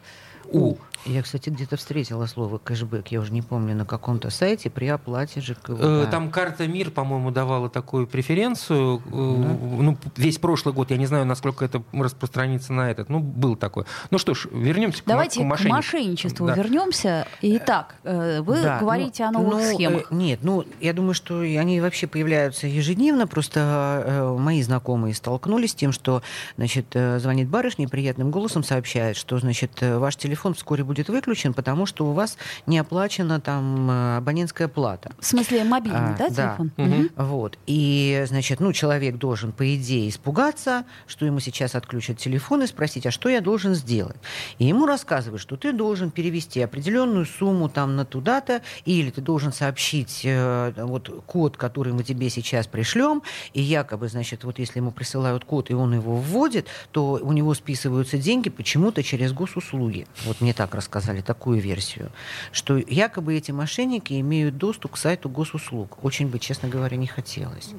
У. 0.50 0.76
Я, 1.04 1.22
кстати, 1.22 1.50
где-то 1.50 1.76
встретила 1.76 2.26
слово 2.26 2.58
кэшбэк, 2.58 3.08
я 3.08 3.20
уже 3.20 3.32
не 3.32 3.42
помню, 3.42 3.74
на 3.74 3.84
каком-то 3.84 4.30
сайте 4.30 4.70
при 4.70 4.86
оплате 4.86 5.40
ЖКУ. 5.40 5.76
Э, 5.76 6.06
там 6.08 6.30
карта 6.30 6.68
МИР, 6.68 6.92
по-моему, 6.92 7.32
давала 7.32 7.68
такую 7.68 8.06
преференцию. 8.06 8.98
Э, 8.98 9.10
да. 9.10 9.82
Ну, 9.82 9.98
весь 10.16 10.38
прошлый 10.38 10.74
год, 10.74 10.92
я 10.92 10.96
не 10.96 11.06
знаю, 11.06 11.26
насколько 11.26 11.64
это 11.64 11.82
распространится 11.92 12.72
на 12.72 12.88
этот. 12.88 13.08
Ну, 13.08 13.18
был 13.18 13.56
такой. 13.56 13.84
Ну 14.10 14.18
что 14.18 14.34
ж, 14.34 14.46
вернемся 14.52 15.02
Давайте 15.04 15.40
к, 15.40 15.44
мошенничеству. 15.44 15.68
к 15.68 15.76
мошенничеству 15.76 16.46
да. 16.46 16.54
вернемся. 16.54 17.26
Итак, 17.40 17.96
э, 18.04 18.40
вы 18.40 18.62
да, 18.62 18.78
говорите 18.78 19.24
ну, 19.24 19.28
о 19.28 19.32
новых 19.32 19.54
ну, 19.54 19.74
схемах. 19.74 20.10
Нет, 20.12 20.40
ну, 20.42 20.64
я 20.80 20.92
думаю, 20.92 21.14
что 21.14 21.40
они 21.40 21.80
вообще 21.80 22.06
появляются 22.06 22.68
ежедневно. 22.68 23.26
Просто 23.26 24.36
мои 24.38 24.62
знакомые 24.62 25.14
столкнулись 25.14 25.72
с 25.72 25.74
тем, 25.74 25.90
что, 25.90 26.22
значит, 26.56 26.86
звонит 26.92 27.48
барышня 27.48 27.86
и 27.86 27.88
приятным 27.88 28.30
голосом 28.30 28.62
сообщает, 28.62 29.16
что, 29.16 29.38
значит, 29.38 29.80
ваш 29.80 30.16
телефон 30.16 30.54
вскоре 30.54 30.84
будет 30.84 30.91
будет 30.92 31.08
выключен, 31.08 31.54
потому 31.54 31.86
что 31.86 32.04
у 32.04 32.12
вас 32.12 32.36
не 32.66 32.78
оплачена 32.78 33.40
там 33.40 33.90
э, 33.90 34.16
абонентская 34.18 34.68
плата. 34.68 35.12
В 35.18 35.24
смысле 35.24 35.64
мобильный, 35.64 36.14
а, 36.14 36.16
да, 36.18 36.28
телефон? 36.28 36.70
Да. 36.76 36.84
Угу. 36.84 37.08
Вот. 37.16 37.58
И, 37.66 38.24
значит, 38.28 38.60
ну, 38.60 38.74
человек 38.74 39.16
должен, 39.16 39.52
по 39.52 39.74
идее, 39.74 40.10
испугаться, 40.10 40.84
что 41.06 41.24
ему 41.24 41.40
сейчас 41.40 41.74
отключат 41.74 42.18
телефон 42.18 42.62
и 42.62 42.66
спросить, 42.66 43.06
а 43.06 43.10
что 43.10 43.30
я 43.30 43.40
должен 43.40 43.74
сделать? 43.74 44.16
И 44.58 44.66
ему 44.66 44.84
рассказывают, 44.84 45.40
что 45.40 45.56
ты 45.56 45.72
должен 45.72 46.10
перевести 46.10 46.60
определенную 46.60 47.24
сумму 47.24 47.70
там 47.70 47.96
на 47.96 48.04
туда-то, 48.04 48.60
или 48.84 49.08
ты 49.08 49.22
должен 49.22 49.50
сообщить 49.50 50.20
э, 50.24 50.74
вот 50.76 51.24
код, 51.24 51.56
который 51.56 51.94
мы 51.94 52.04
тебе 52.04 52.28
сейчас 52.28 52.66
пришлем, 52.66 53.22
и 53.54 53.62
якобы, 53.62 54.08
значит, 54.08 54.44
вот 54.44 54.58
если 54.58 54.80
ему 54.80 54.90
присылают 54.90 55.46
код, 55.46 55.70
и 55.70 55.74
он 55.74 55.94
его 55.94 56.16
вводит, 56.16 56.66
то 56.90 57.18
у 57.22 57.32
него 57.32 57.54
списываются 57.54 58.18
деньги 58.18 58.50
почему-то 58.50 59.02
через 59.02 59.32
госуслуги. 59.32 60.06
Вот 60.26 60.42
мне 60.42 60.52
так 60.52 60.74
рассказали 60.82 61.20
такую 61.20 61.60
версию, 61.60 62.10
что 62.50 62.76
якобы 62.76 63.34
эти 63.34 63.52
мошенники 63.52 64.20
имеют 64.20 64.58
доступ 64.58 64.92
к 64.92 64.96
сайту 64.96 65.28
госуслуг. 65.28 66.04
Очень 66.04 66.26
бы, 66.28 66.38
честно 66.38 66.68
говоря, 66.68 66.96
не 66.96 67.06
хотелось. 67.06 67.70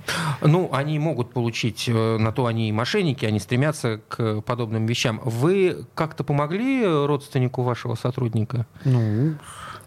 Ну, 0.42 0.70
они 0.72 1.00
могут 1.00 1.34
получить, 1.34 1.86
э, 1.88 2.18
на 2.18 2.32
то 2.32 2.46
они 2.46 2.70
и 2.70 2.72
мошенники, 2.72 3.26
они 3.26 3.40
стремятся 3.40 4.00
к 4.08 4.42
подобным 4.42 4.86
вещам. 4.86 5.20
Вы 5.24 5.86
как-то 5.94 6.24
помогли 6.24 6.86
родственнику 6.86 7.64
вашего 7.64 7.96
сотрудника? 7.96 8.66
Ну, 8.86 9.36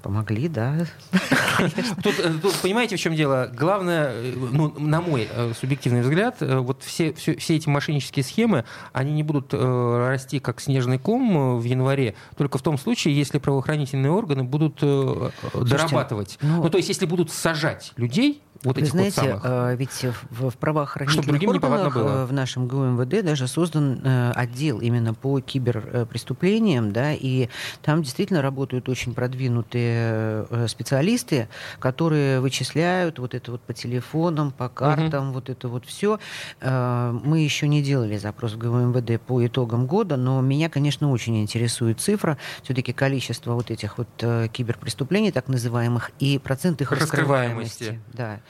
Помогли, 0.03 0.49
да. 0.49 0.87
Тут, 2.03 2.19
э, 2.19 2.33
тут 2.41 2.55
понимаете, 2.63 2.97
в 2.97 3.01
чем 3.01 3.15
дело? 3.15 3.51
Главное, 3.53 4.13
э, 4.13 4.33
ну, 4.53 4.73
на 4.79 5.01
мой 5.01 5.29
э, 5.31 5.53
субъективный 5.59 6.03
взгляд, 6.03 6.37
вот 6.41 6.83
все, 6.83 7.13
все, 7.15 7.37
все 7.37 7.57
эти 7.57 7.69
мошеннические 7.69 8.25
схемы, 8.25 8.65
они 8.93 9.13
не 9.13 9.23
будут 9.23 9.53
э, 9.53 10.07
расти 10.09 10.39
как 10.39 10.61
снежный 10.61 10.99
ком 10.99 11.59
в 11.59 11.65
январе, 11.65 12.15
только 12.37 12.59
в 12.59 12.63
том 12.63 12.79
случае, 12.79 13.17
если 13.17 13.39
правоохранительные 13.39 14.11
органы 14.11 14.45
будут 14.45 14.79
э, 14.83 15.31
дорабатывать. 15.55 16.39
Ну, 16.43 16.63
ну, 16.63 16.71
то 16.71 16.77
есть, 16.77 16.89
если 16.89 17.07
будут 17.07 17.31
сажать 17.31 17.93
людей, 17.97 18.43
вот 18.62 18.77
Вы 18.77 18.83
этих 18.83 18.92
знаете, 18.92 19.21
вот 19.21 19.29
самых. 19.29 19.42
А, 19.45 19.75
ведь 19.75 20.05
в, 20.31 20.51
в 20.51 20.57
правоохранительных 20.57 21.42
органах 21.42 21.95
было. 21.95 22.27
в 22.27 22.33
нашем 22.33 22.66
ГУМВД 22.66 23.25
даже 23.25 23.47
создан 23.49 24.01
э, 24.03 24.33
отдел 24.35 24.81
именно 24.81 25.14
по 25.14 25.40
киберпреступлениям, 25.40 26.92
да, 26.92 27.12
и 27.12 27.49
там 27.83 28.03
действительно 28.03 28.42
работают 28.42 28.88
очень 28.88 29.14
продвинутые 29.14 30.47
э, 30.49 30.66
специалисты, 30.69 31.49
которые 31.79 32.40
вычисляют 32.40 33.19
вот 33.19 33.35
это 33.35 33.53
вот 33.53 33.61
по 33.61 33.73
телефонам, 33.75 34.53
по 34.53 34.69
картам, 34.69 35.27
угу. 35.27 35.35
вот 35.35 35.51
это 35.51 35.69
вот 35.69 35.85
все. 35.85 36.19
Э, 36.61 37.19
мы 37.25 37.40
еще 37.40 37.69
не 37.69 37.83
делали 37.83 38.16
запрос 38.16 38.53
в 38.53 38.59
ГУМВД 38.59 39.21
по 39.21 39.47
итогам 39.47 39.87
года, 39.87 40.16
но 40.16 40.40
меня, 40.40 40.69
конечно, 40.69 41.11
очень 41.11 41.40
интересует 41.40 42.01
цифра, 42.01 42.38
все-таки 42.62 42.92
количество 42.92 43.55
вот 43.55 43.71
этих 43.71 43.99
вот 43.99 44.09
киберпреступлений, 44.53 45.33
так 45.33 45.49
называемых, 45.49 46.11
и 46.19 46.38
процент 46.38 46.81
их 46.81 46.92
раскрываемости. 46.92 47.85
раскрываемости. 47.85 48.01
Да. 48.12 48.40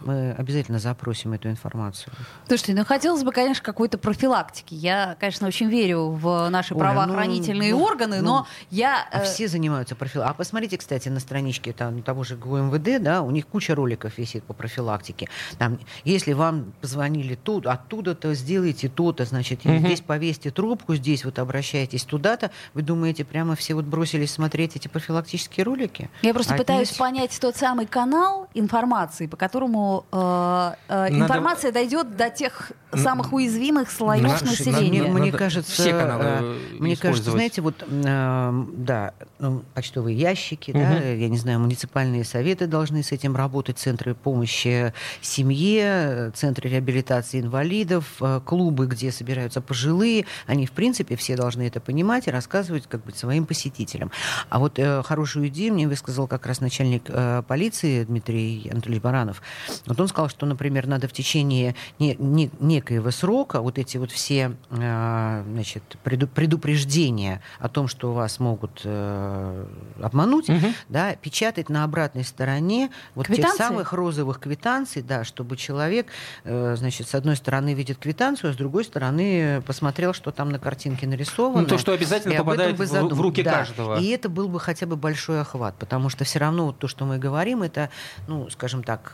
Мы 0.00 0.32
обязательно 0.32 0.78
запросим 0.78 1.32
эту 1.32 1.48
информацию. 1.48 2.12
Слушайте, 2.46 2.74
ну 2.74 2.84
хотелось 2.84 3.24
бы, 3.24 3.32
конечно, 3.32 3.64
какой-то 3.64 3.98
профилактики. 3.98 4.74
Я, 4.74 5.16
конечно, 5.18 5.46
очень 5.46 5.68
верю 5.68 6.10
в 6.10 6.48
наши 6.50 6.74
Оля, 6.74 6.80
правоохранительные 6.80 7.74
ну, 7.74 7.82
органы, 7.82 8.20
ну, 8.20 8.28
но 8.28 8.46
я... 8.70 9.08
А 9.10 9.20
э... 9.20 9.24
все 9.24 9.48
занимаются 9.48 9.96
профилактикой. 9.96 10.30
А 10.30 10.34
посмотрите, 10.34 10.78
кстати, 10.78 11.08
на 11.08 11.20
страничке 11.20 11.72
там, 11.72 12.02
того 12.02 12.24
же 12.24 12.36
ГУМВД, 12.36 13.02
да, 13.02 13.22
у 13.22 13.30
них 13.30 13.46
куча 13.46 13.74
роликов 13.74 14.18
висит 14.18 14.44
по 14.44 14.52
профилактике. 14.52 15.28
Там, 15.58 15.78
если 16.04 16.32
вам 16.32 16.72
позвонили 16.80 17.34
тут, 17.34 17.66
оттуда-то 17.66 18.34
сделайте 18.34 18.88
то-то, 18.88 19.24
значит, 19.24 19.64
угу. 19.64 19.78
здесь 19.78 20.00
повесьте 20.00 20.50
трубку, 20.50 20.94
здесь 20.94 21.24
вот 21.24 21.38
обращайтесь 21.38 22.04
туда-то. 22.04 22.50
Вы 22.74 22.82
думаете, 22.82 23.24
прямо 23.24 23.56
все 23.56 23.74
вот 23.74 23.84
бросились 23.84 24.30
смотреть 24.30 24.76
эти 24.76 24.88
профилактические 24.88 25.64
ролики? 25.64 26.10
Я 26.22 26.34
просто 26.34 26.54
Отнюдь. 26.54 26.66
пытаюсь 26.66 26.92
понять 26.92 27.38
тот 27.40 27.56
самый 27.56 27.86
канал 27.86 28.48
информации, 28.54 29.26
по 29.26 29.36
которому 29.36 29.87
поэтому 29.88 30.04
э, 30.12 30.74
э, 30.88 31.14
информация 31.14 31.72
дойдет 31.72 32.16
до 32.16 32.30
тех 32.30 32.72
самых 32.94 33.32
уязвимых 33.32 33.90
слоев 33.90 34.22
Наши- 34.22 34.44
населения. 34.44 35.02
Мне, 35.02 35.12
мне 35.12 35.26
Надо 35.26 35.38
кажется, 35.38 35.72
все 35.72 35.90
каналы, 35.90 36.24
э, 36.24 36.38
э, 36.40 36.76
мне 36.78 36.96
кажется, 36.96 37.30
знаете, 37.30 37.60
вот, 37.60 37.84
э, 37.86 38.64
да, 38.72 39.12
ну, 39.38 39.62
почтовые 39.74 40.16
ящики, 40.16 40.72
да, 40.72 40.98
я 40.98 41.28
не 41.28 41.36
знаю, 41.36 41.60
муниципальные 41.60 42.24
советы 42.24 42.66
должны 42.66 43.02
с 43.02 43.12
этим 43.12 43.36
работать, 43.36 43.78
центры 43.78 44.14
помощи 44.14 44.92
семье, 45.20 46.32
центры 46.34 46.70
реабилитации 46.70 47.40
инвалидов, 47.40 48.16
э, 48.20 48.40
клубы, 48.44 48.86
где 48.86 49.12
собираются 49.12 49.60
пожилые, 49.60 50.24
они, 50.46 50.66
в 50.66 50.72
принципе, 50.72 51.16
все 51.16 51.36
должны 51.36 51.66
это 51.66 51.80
понимать 51.80 52.26
и 52.26 52.30
рассказывать 52.30 52.86
как 52.88 53.04
бы 53.04 53.12
своим 53.12 53.46
посетителям. 53.46 54.10
А 54.48 54.58
вот 54.58 54.78
э, 54.78 55.02
хорошую 55.02 55.48
идею 55.48 55.74
мне 55.74 55.86
высказал 55.86 56.26
как 56.26 56.46
раз 56.46 56.60
начальник 56.60 57.02
э, 57.08 57.42
полиции 57.46 58.04
Дмитрий 58.04 58.68
Анатольевич 58.70 59.02
Баранов. 59.02 59.42
Вот 59.86 60.00
он 60.00 60.08
сказал, 60.08 60.28
что, 60.28 60.46
например, 60.46 60.86
надо 60.86 61.08
в 61.08 61.12
течение 61.12 61.74
не- 61.98 62.16
не- 62.18 62.50
некоего 62.60 63.10
срока 63.10 63.60
вот 63.60 63.78
эти 63.78 63.96
вот 63.98 64.10
все 64.10 64.56
э, 64.70 65.42
значит, 65.52 65.82
преду- 66.04 66.26
предупреждения 66.28 67.40
о 67.60 67.68
том, 67.68 67.88
что 67.88 68.12
вас 68.12 68.38
могут 68.40 68.80
э, 68.84 69.66
обмануть, 70.02 70.48
Мгм. 70.48 70.74
да, 70.88 71.14
печатать 71.16 71.68
на 71.68 71.84
обратной 71.84 72.24
стороне 72.24 72.90
вот 73.14 73.26
тех 73.26 73.36
Квитанции? 73.36 73.58
самых 73.58 73.92
розовых 73.92 74.38
квитанций, 74.40 75.02
да, 75.02 75.24
чтобы 75.24 75.56
человек, 75.56 76.08
э, 76.44 76.74
значит, 76.76 77.08
с 77.08 77.14
одной 77.14 77.36
стороны 77.36 77.74
видит 77.74 77.98
квитанцию, 77.98 78.50
а 78.50 78.52
с 78.52 78.56
другой 78.56 78.84
стороны 78.84 79.62
посмотрел, 79.66 80.12
что 80.12 80.30
там 80.30 80.50
на 80.50 80.58
картинке 80.58 81.06
нарисовано. 81.06 81.62
Ну, 81.62 81.66
то, 81.68 81.78
что 81.78 81.92
обязательно 81.92 82.34
попадает 82.36 82.76
бы 82.76 82.84
в- 82.86 83.20
руки 83.20 83.42
Да. 83.42 83.52
каждого. 83.52 83.98
И 84.00 84.06
это 84.08 84.28
был 84.28 84.48
бы 84.48 84.60
хотя 84.60 84.86
бы 84.86 84.96
большой 84.96 85.40
охват, 85.40 85.74
потому 85.78 86.08
что 86.08 86.24
все 86.24 86.38
равно 86.38 86.66
вот 86.66 86.78
то, 86.78 86.88
что 86.88 87.04
мы 87.04 87.18
говорим, 87.18 87.62
это, 87.62 87.90
ну, 88.26 88.48
скажем 88.50 88.82
так, 88.82 89.10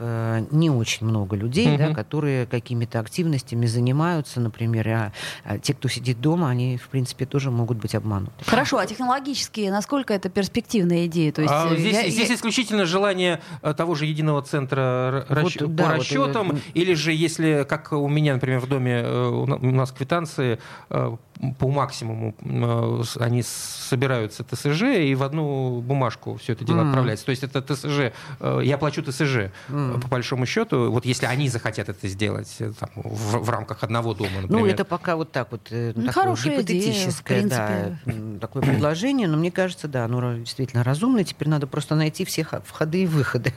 не 0.54 0.70
очень 0.70 1.06
много 1.06 1.36
людей, 1.36 1.76
да, 1.76 1.86
Мгм. 1.86 1.94
которые 1.94 2.46
какими-то 2.46 3.00
активностями 3.00 3.66
занимаются, 3.66 4.40
например, 4.40 4.88
а, 4.88 5.12
а 5.44 5.58
те, 5.58 5.74
кто 5.74 5.88
сидит 5.88 6.20
дома, 6.20 6.48
они, 6.48 6.76
в 6.78 6.88
принципе, 6.88 7.26
тоже 7.26 7.50
могут 7.50 7.78
быть 7.78 7.94
обмануты. 7.94 8.32
Хорошо, 8.46 8.78
а 8.78 8.86
технологически 8.86 9.68
насколько 9.68 10.14
это 10.14 10.28
перспективная 10.30 11.06
идея? 11.06 11.32
То 11.32 11.42
есть, 11.42 11.52
А 11.54 11.72
э, 11.72 11.76
здесь, 11.76 11.94
я- 11.94 12.08
здесь 12.10 12.28
я- 12.30 12.34
исключительно 12.36 12.86
желание 12.86 13.40
э, 13.62 13.74
того 13.74 13.94
же 13.94 14.06
единого 14.06 14.40
центра 14.42 15.26
Вот, 15.28 15.38
расч- 15.38 15.66
да, 15.66 15.82
по 15.84 15.90
вот, 15.90 15.98
расчетам, 15.98 16.52
э, 16.52 16.58
или 16.74 16.94
же 16.94 17.12
если, 17.12 17.66
как 17.68 17.92
у 17.92 18.08
меня, 18.08 18.34
например, 18.34 18.60
в 18.60 18.68
доме 18.68 19.02
э, 19.04 19.28
у 19.28 19.46
на- 19.46 19.56
у 19.56 19.70
нас 19.70 19.90
квитанции 19.92 20.58
э, 20.90 21.16
по 21.58 21.68
максимуму 21.68 22.34
э, 22.40 23.02
они 23.22 23.42
собираются 23.42 24.44
ТСЖ 24.44 24.82
и 24.82 25.14
в 25.14 25.22
одну 25.22 25.80
бумажку 25.80 26.36
все 26.36 26.52
это 26.52 26.64
дело 26.64 26.78
Мгм. 26.80 26.88
отправляется. 26.90 27.24
То 27.26 27.30
есть 27.30 27.42
это 27.42 27.60
ТСЖ, 27.62 28.12
э, 28.40 28.60
я 28.64 28.78
плачу 28.78 29.02
ТСЖ 29.02 29.50
Мгм. 29.68 30.00
по 30.00 30.08
большому 30.08 30.46
счету, 30.46 30.90
вот 30.90 31.04
если 31.04 31.26
они 31.26 31.48
захотят 31.48 31.88
это 31.88 32.08
сделать 32.08 32.54
э, 32.60 32.72
там, 32.78 32.90
в, 32.94 33.38
в 33.38 33.50
рамках 33.50 33.82
одного 33.82 34.14
дома, 34.14 34.42
например. 34.42 34.64
Ну, 34.64 34.66
это 34.66 34.84
пока 34.84 35.16
вот 35.16 35.32
так 35.32 35.50
вот 35.50 35.68
Ну, 35.70 35.92
такое 35.92 36.12
хорошая 36.12 36.62
идея, 36.62 36.62
в 36.62 36.66
гипотетическое, 36.66 37.42
да, 37.46 37.98
такое 38.40 38.62
предложение, 38.62 39.28
но 39.28 39.36
мне 39.36 39.50
кажется, 39.50 39.88
да, 39.88 40.04
оно 40.04 40.34
действительно 40.34 40.84
разумное. 40.84 41.24
Теперь 41.24 41.48
надо 41.48 41.66
просто 41.66 41.94
найти 41.94 42.24
все 42.24 42.44
входы 42.64 43.02
и 43.02 43.06
выходы 43.06 43.52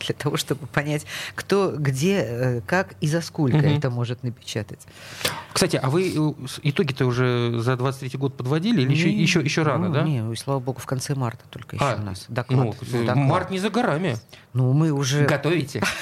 для 0.00 0.14
того, 0.14 0.36
чтобы 0.36 0.66
понять, 0.66 1.04
кто, 1.34 1.74
где, 1.76 2.18
э, 2.26 2.60
как 2.66 2.94
и 3.00 3.06
за 3.08 3.20
сколько 3.20 3.56
Мгм. 3.58 3.76
это 3.78 3.90
может 3.90 4.22
напечатать. 4.22 4.80
Кстати, 5.52 5.76
а 5.76 5.90
вы 5.90 6.12
э, 6.14 6.32
итоги-то 6.62 7.06
уже 7.06 7.58
за 7.60 7.76
23 7.76 8.18
год 8.18 8.36
подводили 8.36 8.82
или 8.82 8.92
еще, 8.92 9.12
Не, 9.12 9.22
еще, 9.22 9.40
еще 9.40 9.62
рано, 9.62 9.88
ну, 9.88 9.94
да? 9.94 10.02
Не, 10.02 10.36
слава 10.36 10.60
богу, 10.60 10.80
в 10.80 10.86
конце 10.86 11.14
марта 11.14 11.44
только 11.50 11.76
еще 11.76 11.84
А, 11.84 11.96
у 11.96 12.02
нас 12.02 12.26
доклад. 12.28 12.58
Ну, 12.66 12.74
Ну, 12.92 13.04
доклад. 13.04 13.16
март 13.26 13.50
не 13.50 13.58
за 13.58 13.70
горами. 13.70 14.16
Ну, 14.52 14.72
мы 14.72 14.90
уже... 14.92 15.24
Готовите? 15.26 15.82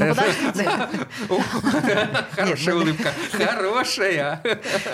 Ну. 0.00 0.14
Хорошая 2.36 2.74
улыбка. 2.74 3.12
Хорошая. 3.32 4.40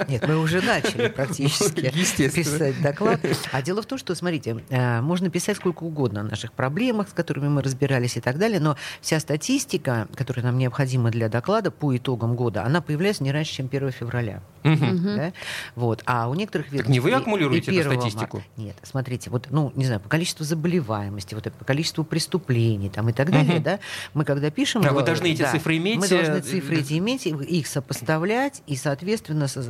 Нет, 0.08 0.26
мы 0.26 0.38
уже 0.38 0.60
начали 0.60 1.08
практически 1.08 1.90
писать 2.30 2.80
доклад. 2.82 3.20
А 3.52 3.62
дело 3.62 3.82
в 3.82 3.86
том, 3.86 3.98
что, 3.98 4.14
смотрите, 4.14 4.64
э, 4.68 5.00
можно 5.00 5.30
писать 5.30 5.56
сколько 5.58 5.84
угодно 5.84 6.20
о 6.20 6.24
наших 6.24 6.52
проблемах, 6.52 7.08
с 7.08 7.12
которыми 7.12 7.48
мы 7.48 7.62
разбирались 7.62 8.16
и 8.16 8.20
так 8.20 8.38
далее, 8.38 8.45
но 8.58 8.76
вся 9.00 9.20
статистика, 9.20 10.08
которая 10.14 10.44
нам 10.46 10.58
необходима 10.58 11.10
для 11.10 11.28
доклада 11.28 11.70
по 11.70 11.96
итогам 11.96 12.36
года, 12.36 12.64
она 12.64 12.80
появляется 12.80 13.22
не 13.24 13.32
раньше, 13.32 13.52
чем 13.54 13.66
1 13.66 13.90
февраля. 13.92 14.40
Мгм. 14.62 15.16
Да? 15.16 15.32
Вот. 15.76 16.02
А 16.06 16.28
у 16.28 16.34
некоторых 16.34 16.70
Так 16.70 16.88
не 16.88 16.98
вы 17.00 17.10
ведомств 17.10 17.26
и- 17.28 17.30
аккумулируете 17.30 17.72
и 17.72 17.76
эту 17.76 17.90
1 17.90 18.00
статистику? 18.00 18.36
марта. 18.38 18.50
Нет, 18.56 18.76
смотрите, 18.82 19.30
вот, 19.30 19.46
ну, 19.50 19.72
не 19.76 19.84
знаю, 19.84 20.00
по 20.00 20.08
количеству 20.08 20.44
заболеваемости, 20.44 21.34
вот 21.34 21.44
по 21.52 21.64
количеству 21.64 22.02
преступлений 22.04 22.88
там, 22.88 23.08
и 23.08 23.12
так 23.12 23.30
далее, 23.30 23.54
Мгм. 23.56 23.62
да, 23.62 23.78
мы 24.14 24.24
когда 24.24 24.50
пишем... 24.50 24.82
А 24.86 24.92
вы 24.92 25.02
э, 25.02 25.04
должны 25.04 25.26
эти 25.32 25.42
да, 25.42 25.52
цифры 25.52 25.76
иметь, 25.76 25.98
Мы 26.00 26.06
э, 26.06 26.08
должны 26.08 26.40
цифры 26.40 26.78
эти 26.80 26.98
иметь, 26.98 27.26
и 27.26 27.30
их 27.30 27.66
сопоставлять, 27.66 28.62
и, 28.66 28.74
соответственно, 28.76 29.46
со- 29.48 29.62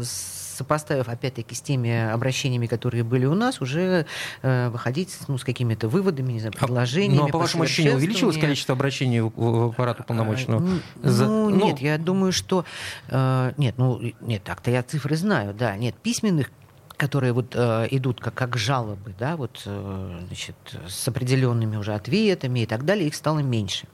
сопоставив, 0.57 1.09
опять-таки, 1.09 1.55
с 1.55 1.61
теми 1.61 2.11
обращениями, 2.13 2.67
которые 2.67 3.05
были 3.05 3.27
у 3.27 3.35
нас, 3.35 3.61
уже 3.61 4.07
э, 4.43 4.69
выходить 4.71 5.17
ну, 5.29 5.39
с 5.39 5.45
какими-то 5.45 5.89
выводами, 5.89 6.33
не 6.33 6.41
знаю, 6.41 6.55
А, 6.57 6.59
предложениями. 6.59 7.19
Ну, 7.23 7.27
а 7.27 7.29
по 7.29 7.39
вашему 7.39 7.63
ощущению, 7.65 7.97
увеличилось 7.97 8.39
количество 8.39 8.75
обращений 8.75 9.21
в- 9.21 9.33
в 9.37 9.69
аппарат 9.71 10.01
уполномоченного? 10.01 10.63
А, 10.63 10.65
н- 10.67 10.83
За- 11.03 11.27
Ну, 11.27 11.51
ну, 11.51 11.67
нет, 11.67 11.79
я 11.81 11.99
думаю, 11.99 12.33
что... 12.33 12.65
э, 13.09 13.53
нет, 13.57 13.75
ну, 13.79 14.01
нет, 14.21 14.43
так-то 14.43 14.71
я 14.71 14.83
цифры 14.83 15.17
знаю, 15.17 15.55
да. 15.55 15.77
Нет, 15.77 15.95
письменных 15.97 16.51
которые 16.97 17.33
вот 17.33 17.55
э, 17.55 17.89
идут 17.91 18.21
как, 18.21 18.35
как 18.35 18.57
жалобы, 18.57 19.15
да, 19.19 19.37
вот, 19.37 19.63
э, 19.67 20.21
значит, 20.27 20.57
с 20.89 21.07
определенными 21.09 21.77
уже 21.77 21.95
ответами 21.95 22.61
и 22.61 22.67
так 22.67 22.85
далее, 22.85 23.07
их 23.09 23.15
стало 23.15 23.41
меньше. 23.41 23.87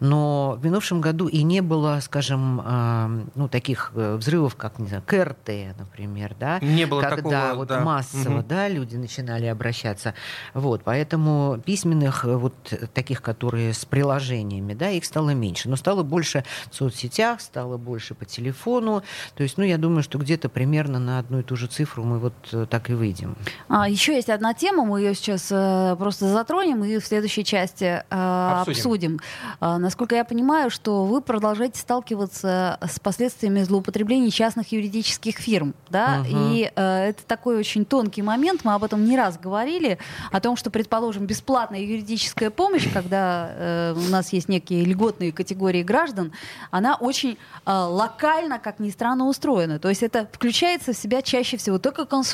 Но 0.00 0.56
в 0.58 0.64
минувшем 0.64 1.00
году 1.00 1.28
и 1.28 1.42
не 1.42 1.60
было, 1.60 2.00
скажем, 2.02 2.60
э, 2.64 3.26
ну, 3.34 3.48
таких 3.48 3.92
э, 3.94 4.16
взрывов, 4.16 4.56
как, 4.56 4.78
не 4.78 4.88
знаю, 4.88 5.02
КРТ, 5.06 5.76
например, 5.78 6.34
да, 6.38 6.58
Не 6.60 6.86
было 6.86 7.02
когда 7.02 7.16
такого, 7.16 7.54
вот 7.58 7.68
да. 7.68 7.80
массово, 7.84 8.38
Мгм. 8.38 8.48
да, 8.48 8.68
люди 8.68 8.96
начинали 8.96 9.46
обращаться. 9.46 10.14
Вот, 10.54 10.82
поэтому 10.84 11.60
письменных 11.64 12.24
э, 12.24 12.36
вот 12.36 12.54
таких, 12.94 13.20
которые 13.22 13.74
с 13.74 13.84
приложениями, 13.84 14.74
да, 14.74 14.90
их 14.90 15.04
стало 15.04 15.30
меньше. 15.30 15.68
Но 15.68 15.76
стало 15.76 16.02
больше 16.02 16.44
в 16.70 16.74
соцсетях, 16.74 17.40
стало 17.40 17.76
больше 17.76 18.14
по 18.14 18.24
телефону. 18.24 19.02
То 19.36 19.42
есть, 19.42 19.58
ну, 19.58 19.64
я 19.64 19.76
думаю, 19.78 20.02
что 20.02 20.18
где-то 20.18 20.48
примерно 20.48 20.98
на 20.98 21.18
одну 21.18 21.40
и 21.40 21.42
ту 21.42 21.56
же 21.56 21.66
цифру 21.66 22.04
мы 22.04 22.18
вот 22.18 22.32
так 22.70 22.90
и 22.90 22.94
выйдем. 22.94 23.36
А, 23.68 23.88
еще 23.88 24.14
есть 24.14 24.30
одна 24.30 24.54
тема, 24.54 24.84
мы 24.84 25.00
ее 25.00 25.14
сейчас 25.14 25.48
э, 25.50 25.96
просто 25.98 26.28
затронем 26.28 26.84
и 26.84 26.98
в 26.98 27.06
следующей 27.06 27.44
части 27.44 27.84
э, 27.84 28.04
Обсудим. 28.10 28.70
обсудим. 28.78 29.20
А, 29.60 29.78
насколько 29.78 30.14
я 30.14 30.24
понимаю, 30.24 30.70
что 30.70 31.04
вы 31.04 31.20
продолжаете 31.20 31.80
сталкиваться 31.80 32.78
с 32.82 33.00
последствиями 33.00 33.62
злоупотребления 33.62 34.30
частных 34.30 34.72
юридических 34.72 35.36
фирм, 35.36 35.74
да? 35.90 36.18
Мгм. 36.18 36.52
И 36.52 36.72
э, 36.74 37.08
это 37.08 37.22
такой 37.26 37.56
очень 37.56 37.84
тонкий 37.84 38.22
момент. 38.22 38.60
Мы 38.64 38.74
об 38.74 38.84
этом 38.84 39.04
не 39.04 39.16
раз 39.16 39.38
говорили 39.38 39.98
о 40.30 40.40
том, 40.40 40.56
что, 40.56 40.70
предположим, 40.70 41.26
бесплатная 41.26 41.80
юридическая 41.80 42.50
помощь, 42.50 42.88
когда 42.92 43.50
э, 43.50 43.94
у 43.96 44.10
нас 44.10 44.32
есть 44.32 44.48
некие 44.48 44.84
льготные 44.84 45.32
категории 45.32 45.82
граждан, 45.82 46.32
она 46.70 46.94
очень 46.94 47.36
э, 47.66 47.72
локально, 47.72 48.58
как 48.58 48.78
ни 48.78 48.90
странно, 48.90 49.26
устроена. 49.26 49.78
То 49.78 49.88
есть 49.88 50.02
это 50.02 50.28
включается 50.32 50.92
в 50.92 50.96
себя 50.96 51.22
чаще 51.22 51.56
всего 51.56 51.78
только 51.78 52.04
консультация 52.04 52.27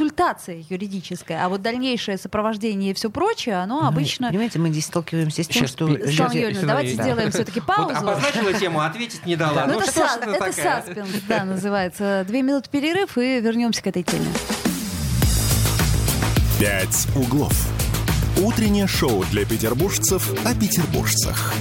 юридическая, 0.68 1.44
а 1.44 1.48
вот 1.48 1.62
дальнейшее 1.62 2.18
сопровождение 2.18 2.90
и 2.90 2.94
все 2.94 3.10
прочее, 3.10 3.56
оно 3.56 3.82
Ну, 3.82 3.86
обычно... 3.88 4.28
Понимаете, 4.28 4.58
мы 4.58 4.70
здесь 4.70 4.86
сталкиваемся 4.86 5.42
с 5.42 5.46
тем, 5.48 5.62
Щас 5.62 5.70
что... 5.70 5.86
Светлана 5.86 6.10
Сейчас 6.12 6.34
Юрьевна, 6.34 6.68
давайте 6.68 6.96
да. 6.96 7.02
сделаем 7.02 7.30
все-таки 7.30 7.60
Вот 7.60 7.66
паузу. 7.66 7.96
обозначила 7.96 8.52
тему, 8.54 8.80
ответить 8.80 9.24
не 9.26 9.36
дала. 9.36 9.66
Ну, 9.66 9.74
Ну, 9.74 9.80
это, 9.80 9.90
что 9.90 10.00
са- 10.00 10.18
это 10.20 10.30
это 10.30 10.38
такая? 10.52 10.82
саспенс, 10.82 11.08
да, 11.28 11.44
называется. 11.44 12.24
Две 12.26 12.42
минуты 12.42 12.68
перерыв 12.70 13.16
и 13.18 13.40
вернемся 13.40 13.82
к 13.82 13.86
этой 13.86 14.02
теме. 14.02 14.26
«Пять 16.58 17.06
углов». 17.16 17.52
Утреннее 18.42 18.86
шоу 18.86 19.24
для 19.30 19.44
петербуржцев 19.44 20.28
о 20.44 20.54
петербуржцах. 20.54 21.52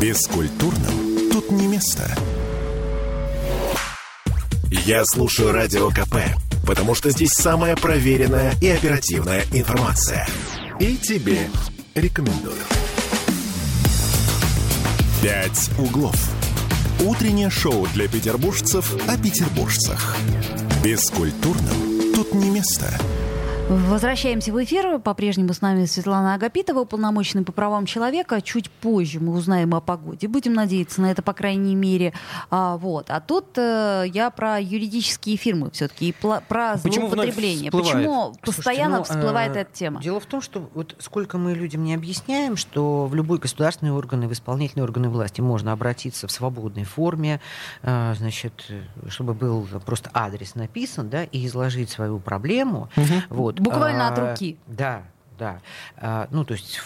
Бескультурным 0.00 1.30
тут 1.32 1.50
не 1.50 1.66
место. 1.66 2.08
Я 4.70 5.04
слушаю 5.04 5.52
Радио 5.52 5.88
КП, 5.90 6.16
потому 6.64 6.94
что 6.94 7.10
здесь 7.10 7.32
самая 7.32 7.76
проверенная 7.76 8.54
и 8.60 8.68
оперативная 8.68 9.44
информация. 9.52 10.26
И 10.80 10.96
тебе 10.96 11.48
рекомендую. 11.94 12.60
«Пять 15.22 15.70
углов». 15.78 16.16
Утреннее 17.00 17.50
шоу 17.50 17.86
для 17.94 18.08
петербуржцев 18.08 18.94
о 19.08 19.16
петербуржцах. 19.16 20.16
Бескультурным 20.82 22.14
тут 22.14 22.34
не 22.34 22.50
место. 22.50 22.92
Возвращаемся 23.68 24.52
в 24.52 24.62
эфир. 24.62 24.98
По-прежнему 24.98 25.54
с 25.54 25.62
нами 25.62 25.86
Светлана 25.86 26.34
Агапитова, 26.34 26.80
уполномоченный 26.80 27.44
по 27.44 27.52
правам 27.52 27.86
человека. 27.86 28.42
Чуть 28.42 28.70
позже 28.70 29.20
мы 29.20 29.32
узнаем 29.32 29.74
о 29.74 29.80
погоде. 29.80 30.28
Будем 30.28 30.52
надеяться 30.52 31.00
на 31.00 31.10
это, 31.10 31.22
по 31.22 31.32
крайней 31.32 31.74
мере. 31.74 32.12
А, 32.50 32.76
вот. 32.76 33.08
а 33.08 33.20
тут 33.20 33.56
э, 33.56 34.04
я 34.12 34.28
про 34.28 34.60
юридические 34.60 35.38
фирмы 35.38 35.70
все-таки 35.70 36.10
и 36.10 36.12
про 36.12 36.76
Почему 36.82 37.08
злоупотребление. 37.08 37.70
Почему 37.70 38.34
постоянно 38.42 38.96
Слушайте, 38.96 39.14
ну, 39.14 39.20
всплывает 39.20 39.56
э, 39.56 39.60
эта 39.60 39.72
тема? 39.72 40.02
Дело 40.02 40.20
в 40.20 40.26
том, 40.26 40.42
что 40.42 40.68
вот 40.74 40.94
сколько 40.98 41.38
мы 41.38 41.54
людям 41.54 41.84
не 41.84 41.94
объясняем, 41.94 42.58
что 42.58 43.06
в 43.06 43.14
любой 43.14 43.38
государственный 43.38 43.92
орган 43.92 44.24
и 44.24 44.26
в 44.26 44.32
исполнительные 44.34 44.84
органы 44.84 45.08
власти 45.08 45.40
можно 45.40 45.72
обратиться 45.72 46.26
в 46.26 46.32
свободной 46.32 46.84
форме, 46.84 47.40
э, 47.82 48.14
значит, 48.18 48.70
чтобы 49.08 49.32
был 49.32 49.66
просто 49.86 50.10
адрес 50.12 50.54
написан, 50.54 51.08
да, 51.08 51.24
и 51.24 51.46
изложить 51.46 51.88
свою 51.88 52.18
проблему. 52.18 52.90
Вот. 53.30 53.53
Буквально 53.60 54.08
от 54.08 54.18
А, 54.18 54.30
руки. 54.30 54.58
Да, 54.66 55.02
да. 55.38 55.60
А, 55.96 56.28
Ну, 56.30 56.44
то 56.44 56.54
есть 56.54 56.80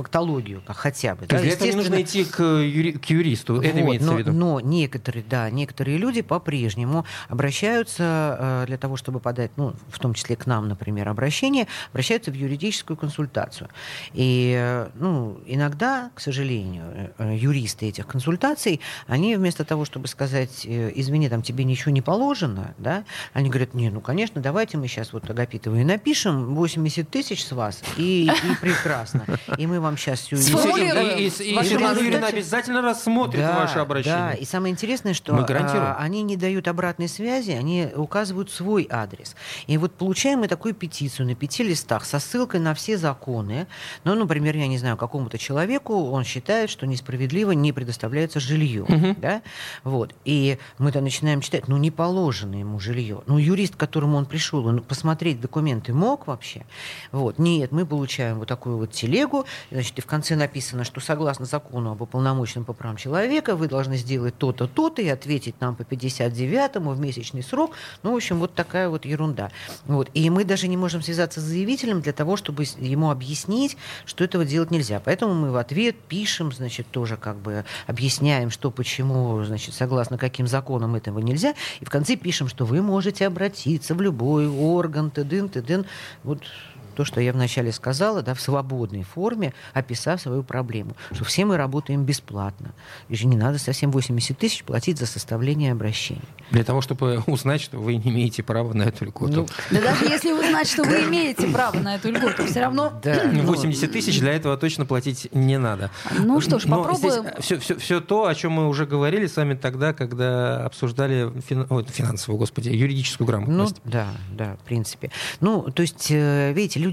фактологию 0.00 0.62
как 0.66 0.76
хотя 0.76 1.14
бы. 1.14 1.26
То 1.26 1.36
да, 1.36 1.42
для 1.42 1.52
этого 1.52 1.68
не 1.68 1.76
нужно 1.76 2.00
идти 2.00 2.24
к, 2.24 2.42
юри- 2.42 2.92
к 2.92 3.04
юристу. 3.10 3.60
Это 3.60 3.76
Вот, 3.76 3.80
имеется 3.82 4.06
но, 4.06 4.14
в 4.14 4.18
виду. 4.18 4.32
но 4.32 4.60
некоторые, 4.60 5.22
да, 5.28 5.50
некоторые 5.50 5.98
люди 5.98 6.22
по-прежнему 6.22 7.04
обращаются 7.28 8.62
э, 8.62 8.64
для 8.66 8.78
того, 8.78 8.96
чтобы 8.96 9.20
подать, 9.20 9.50
ну, 9.56 9.74
в 9.88 9.98
том 9.98 10.14
числе 10.14 10.36
к 10.36 10.46
нам, 10.46 10.68
например, 10.68 11.08
обращение, 11.08 11.66
обращаются 11.92 12.30
в 12.30 12.34
юридическую 12.34 12.96
консультацию. 12.96 13.68
И, 14.14 14.54
э, 14.58 14.88
ну, 14.94 15.38
иногда, 15.46 16.10
к 16.14 16.20
сожалению, 16.20 16.84
э, 16.94 17.08
э, 17.18 17.36
юристы 17.36 17.86
этих 17.86 18.06
консультаций, 18.06 18.80
они 19.06 19.36
вместо 19.36 19.64
того, 19.64 19.84
чтобы 19.84 20.08
сказать, 20.08 20.64
э, 20.64 20.92
извини, 20.94 21.28
там 21.28 21.42
тебе 21.42 21.64
ничего 21.64 21.92
не 21.92 22.00
положено, 22.00 22.74
да, 22.78 23.04
они 23.34 23.50
говорят, 23.50 23.74
не, 23.74 23.90
ну, 23.90 24.00
конечно, 24.00 24.40
давайте 24.40 24.78
мы 24.78 24.88
сейчас 24.88 25.12
вот 25.12 25.28
Агапитовой 25.28 25.84
напишем 25.84 26.54
80 26.54 27.10
тысяч 27.10 27.44
с 27.44 27.52
вас, 27.52 27.82
и, 27.98 28.30
и 28.30 28.54
прекрасно. 28.60 29.24
И 29.58 29.66
мы 29.66 29.80
вам 29.80 29.89
сейчас 29.96 30.20
все 30.20 30.36
Сформулируем. 30.36 31.18
и- 31.18 31.22
и- 31.28 31.50
и 31.50 31.54
Ваши 31.54 31.68
Светлана 31.70 31.90
результаты. 31.90 32.04
Юрьевна 32.04 32.26
обязательно 32.28 32.82
рассмотрит 32.82 33.42
ваше 33.44 33.78
обращение. 33.78 34.18
Да, 34.18 34.32
и 34.32 34.44
самое 34.44 34.72
интересное, 34.72 35.14
что 35.14 35.32
Мы 35.34 35.44
гарантируем. 35.44 35.84
а, 35.92 35.96
они 35.98 36.22
не 36.22 36.36
дают 36.36 36.68
обратной 36.68 37.08
связи, 37.08 37.50
они 37.52 37.88
указывают 37.94 38.50
свой 38.50 38.86
адрес. 38.90 39.34
И 39.66 39.76
вот 39.78 39.92
получаем 39.94 40.40
мы 40.40 40.48
такую 40.48 40.74
петицию 40.74 41.26
на 41.26 41.34
пяти 41.34 41.62
листах 41.62 42.04
со 42.04 42.18
ссылкой 42.18 42.60
на 42.60 42.74
все 42.74 42.96
законы. 42.98 43.66
Ну, 44.04 44.14
например, 44.14 44.56
я 44.56 44.66
не 44.66 44.78
знаю, 44.78 44.96
какому-то 44.96 45.38
человеку 45.38 46.10
он 46.10 46.24
считает, 46.24 46.70
что 46.70 46.86
несправедливо 46.86 47.52
не 47.52 47.72
предоставляется 47.72 48.40
жилье. 48.40 48.84
Да? 49.18 49.42
Вот. 49.84 50.14
И 50.24 50.58
мы-то 50.78 51.00
начинаем 51.00 51.40
читать, 51.40 51.68
ну, 51.68 51.76
не 51.76 51.90
положено 51.90 52.54
ему 52.56 52.78
жилье. 52.80 53.22
Ну, 53.26 53.38
юрист, 53.38 53.76
к 53.76 53.78
которому 53.78 54.16
он 54.16 54.26
пришел, 54.26 54.66
он 54.66 54.80
посмотреть 54.82 55.40
документы 55.40 55.92
мог 55.92 56.26
вообще? 56.26 56.64
Вот. 57.12 57.38
Нет, 57.38 57.72
мы 57.72 57.86
получаем 57.86 58.38
вот 58.38 58.48
такую 58.48 58.76
вот 58.78 58.92
телегу, 58.92 59.46
значит, 59.80 59.98
и 59.98 60.02
в 60.02 60.06
конце 60.06 60.36
написано, 60.36 60.84
что 60.84 61.00
согласно 61.00 61.46
закону 61.46 61.92
об 61.92 62.02
уполномоченном 62.02 62.66
по 62.66 62.74
правам 62.74 62.98
человека 62.98 63.56
вы 63.56 63.66
должны 63.66 63.96
сделать 63.96 64.36
то-то, 64.36 64.66
то-то 64.66 65.00
и 65.00 65.08
ответить 65.08 65.58
нам 65.60 65.74
по 65.74 65.82
59-му 65.82 66.90
в 66.90 67.00
месячный 67.00 67.42
срок. 67.42 67.72
Ну, 68.02 68.12
в 68.12 68.16
общем, 68.16 68.38
вот 68.38 68.54
такая 68.54 68.90
вот 68.90 69.06
ерунда. 69.06 69.50
Вот. 69.86 70.10
И 70.12 70.28
мы 70.28 70.44
даже 70.44 70.68
не 70.68 70.76
можем 70.76 71.00
связаться 71.02 71.40
с 71.40 71.44
заявителем 71.44 72.02
для 72.02 72.12
того, 72.12 72.36
чтобы 72.36 72.64
ему 72.76 73.10
объяснить, 73.10 73.78
что 74.04 74.22
этого 74.22 74.44
делать 74.44 74.70
нельзя. 74.70 75.00
Поэтому 75.02 75.32
мы 75.32 75.50
в 75.50 75.56
ответ 75.56 75.96
пишем, 75.96 76.52
значит, 76.52 76.86
тоже 76.90 77.16
как 77.16 77.36
бы 77.36 77.64
объясняем, 77.86 78.50
что 78.50 78.70
почему, 78.70 79.42
значит, 79.44 79.74
согласно 79.74 80.18
каким 80.18 80.46
законам 80.46 80.94
этого 80.94 81.20
нельзя. 81.20 81.54
И 81.80 81.86
в 81.86 81.90
конце 81.90 82.16
пишем, 82.16 82.48
что 82.48 82.66
вы 82.66 82.82
можете 82.82 83.26
обратиться 83.26 83.94
в 83.94 84.02
любой 84.02 84.46
орган, 84.46 85.10
тыдын, 85.10 85.48
тыдын. 85.48 85.86
Вот 86.22 86.42
то, 86.90 87.04
что 87.04 87.20
я 87.20 87.32
вначале 87.32 87.72
сказала, 87.72 88.22
да, 88.22 88.34
в 88.34 88.40
свободной 88.40 89.02
форме, 89.02 89.52
описав 89.72 90.20
свою 90.20 90.42
проблему, 90.42 90.92
что 91.12 91.24
все 91.24 91.44
мы 91.44 91.56
работаем 91.56 92.04
бесплатно. 92.04 92.72
И 93.08 93.16
же 93.16 93.26
не 93.26 93.36
надо 93.36 93.58
совсем 93.58 93.90
80 93.90 94.36
тысяч 94.38 94.64
платить 94.64 94.98
за 94.98 95.06
составление 95.06 95.72
обращений. 95.72 96.22
Для 96.50 96.64
того, 96.64 96.80
чтобы 96.80 97.22
узнать, 97.26 97.60
что 97.60 97.78
вы 97.78 97.96
не 97.96 98.10
имеете 98.10 98.42
права 98.42 98.72
на 98.72 98.84
эту 98.84 99.04
льготу. 99.04 99.32
Ну, 99.32 99.46
Да 99.70 99.80
даже 99.80 100.04
если 100.06 100.32
узнать, 100.32 100.68
что 100.68 100.82
вы 100.84 101.04
имеете 101.04 101.46
право 101.48 101.76
на 101.78 101.94
эту 101.96 102.10
льготу, 102.10 102.46
все 102.46 102.60
равно... 102.60 102.92
да, 103.02 103.22
ну, 103.32 103.42
80 103.42 103.92
тысяч 103.92 104.18
для 104.20 104.32
этого 104.32 104.56
точно 104.56 104.86
платить 104.86 105.28
не 105.32 105.58
надо. 105.58 105.90
Ну 106.18 106.40
что 106.40 106.58
ж, 106.58 106.64
Но 106.64 106.78
попробуем. 106.82 107.22
здесь 107.24 107.44
все, 107.44 107.58
все, 107.58 107.76
все 107.78 108.00
то, 108.00 108.26
о 108.26 108.34
чем 108.34 108.52
мы 108.52 108.68
уже 108.68 108.86
говорили 108.86 109.26
с 109.26 109.36
вами 109.36 109.54
тогда, 109.54 109.92
когда 109.92 110.64
обсуждали 110.66 111.30
фин... 111.46 111.66
ой, 111.70 111.84
финансовую, 111.84 112.38
господи, 112.38 112.68
юридическую 112.70 113.26
Ну, 113.26 113.32
грамотность. 113.32 113.76
да, 113.84 114.08
да, 114.32 114.56
в 114.60 114.64
принципе. 114.64 115.10
Ну, 115.40 115.62
то 115.70 115.82
есть, 115.82 116.08
э, 116.10 116.52
видите, 116.52 116.80
люди 116.80 116.89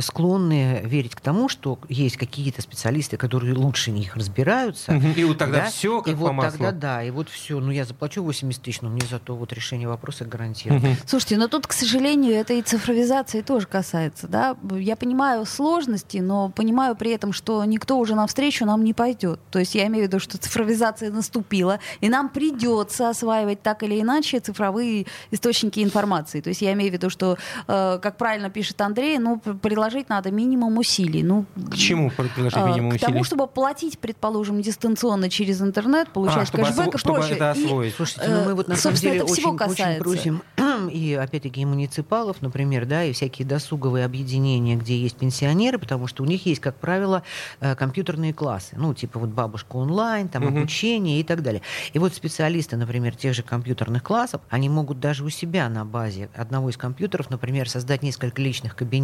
склонны 0.00 0.80
верить 0.84 1.14
к 1.14 1.20
тому, 1.20 1.48
что 1.48 1.78
есть 1.88 2.16
какие-то 2.16 2.62
специалисты, 2.62 3.16
которые 3.16 3.54
лучше 3.54 3.90
них 3.90 4.16
разбираются. 4.16 4.92
И 5.16 5.24
вот 5.24 5.38
тогда 5.38 5.64
да, 5.64 5.64
все 5.66 6.00
как 6.02 6.12
и 6.12 6.16
по 6.16 6.22
вот 6.22 6.32
маслу. 6.32 6.58
тогда, 6.58 6.72
да, 6.72 7.04
и 7.04 7.10
вот 7.10 7.28
все. 7.28 7.60
Ну, 7.60 7.70
я 7.70 7.84
заплачу 7.84 8.22
80 8.22 8.62
тысяч, 8.62 8.80
но 8.80 8.88
мне 8.88 9.02
зато 9.08 9.34
вот 9.34 9.52
решение 9.52 9.88
вопроса 9.88 10.24
гарантировано. 10.24 10.96
Слушайте, 11.06 11.36
но 11.36 11.48
тут, 11.48 11.66
к 11.66 11.72
сожалению, 11.72 12.34
это 12.34 12.54
и 12.54 12.62
цифровизации 12.62 13.42
тоже 13.42 13.66
касается, 13.66 14.28
да. 14.28 14.56
Я 14.72 14.96
понимаю 14.96 15.46
сложности, 15.46 16.18
но 16.18 16.50
понимаю 16.50 16.96
при 16.96 17.12
этом, 17.12 17.32
что 17.32 17.64
никто 17.64 17.98
уже 17.98 18.14
навстречу 18.14 18.64
нам 18.64 18.84
не 18.84 18.94
пойдет. 18.94 19.40
То 19.50 19.58
есть 19.58 19.74
я 19.74 19.86
имею 19.86 20.04
в 20.04 20.08
виду, 20.08 20.20
что 20.20 20.38
цифровизация 20.38 21.10
наступила, 21.10 21.80
и 22.00 22.08
нам 22.08 22.28
придется 22.28 23.08
осваивать 23.10 23.62
так 23.62 23.82
или 23.82 24.00
иначе 24.00 24.40
цифровые 24.40 25.06
источники 25.30 25.80
информации. 25.80 26.40
То 26.40 26.48
есть 26.48 26.62
я 26.62 26.72
имею 26.72 26.90
в 26.90 26.94
виду, 26.94 27.10
что, 27.10 27.36
э, 27.66 27.98
как 28.00 28.16
правильно 28.16 28.50
пишет 28.50 28.80
Андрей, 28.80 29.09
ну, 29.18 29.38
п- 29.38 29.54
приложить 29.54 30.08
надо 30.08 30.30
минимум 30.30 30.78
усилий. 30.78 31.22
Ну, 31.22 31.44
К 31.70 31.76
чему 31.76 32.10
приложить 32.10 32.56
э, 32.56 32.66
минимум 32.66 32.90
К 32.92 32.94
усилий? 32.96 33.12
тому, 33.12 33.24
чтобы 33.24 33.46
платить, 33.46 33.98
предположим, 33.98 34.62
дистанционно 34.62 35.28
через 35.28 35.60
интернет, 35.60 36.08
получать 36.10 36.42
А, 36.42 36.46
чтобы 36.46 36.64
кэшбэк 36.64 36.88
осво- 36.88 36.94
и 36.94 36.98
чтобы 36.98 37.18
прочее. 37.18 37.36
это 37.36 37.52
И, 37.58 37.64
освоить. 37.64 37.94
Слушайте, 37.94 38.28
ну 38.28 38.44
мы 38.44 38.54
вот 38.54 38.68
на 38.68 38.74
э, 38.74 38.76
самом 38.76 38.96
деле 38.96 39.16
это 39.16 39.26
всего 39.26 39.50
очень, 39.52 39.64
очень 39.64 39.74
касается. 39.76 40.02
просим 40.04 40.42
и 40.90 41.14
опять-таки 41.14 41.60
и 41.60 41.64
муниципалов, 41.64 42.40
например, 42.42 42.86
да, 42.86 43.04
и 43.04 43.12
всякие 43.12 43.46
досуговые 43.46 44.04
объединения, 44.04 44.76
где 44.76 44.96
есть 44.96 45.16
пенсионеры, 45.16 45.78
потому 45.78 46.06
что 46.06 46.22
у 46.22 46.26
них 46.26 46.46
есть, 46.46 46.60
как 46.60 46.76
правило, 46.76 47.22
э, 47.60 47.74
компьютерные 47.74 48.32
классы, 48.34 48.74
ну 48.76 48.94
типа 48.94 49.18
вот 49.18 49.30
бабушка 49.30 49.76
онлайн, 49.76 50.28
там 50.28 50.44
Мгм. 50.44 50.58
обучение 50.58 51.20
и 51.20 51.24
так 51.24 51.42
далее. 51.42 51.62
И 51.92 51.98
вот 51.98 52.14
специалисты, 52.14 52.76
например, 52.76 53.14
тех 53.16 53.34
же 53.34 53.42
компьютерных 53.42 54.02
классов, 54.02 54.40
они 54.50 54.68
могут 54.68 55.00
даже 55.00 55.24
у 55.24 55.28
себя 55.30 55.68
на 55.68 55.84
базе 55.84 56.28
одного 56.34 56.70
из 56.70 56.76
компьютеров, 56.76 57.30
например, 57.30 57.68
создать 57.68 58.02
несколько 58.02 58.40
личных 58.42 58.74
кабинетов 58.76 58.99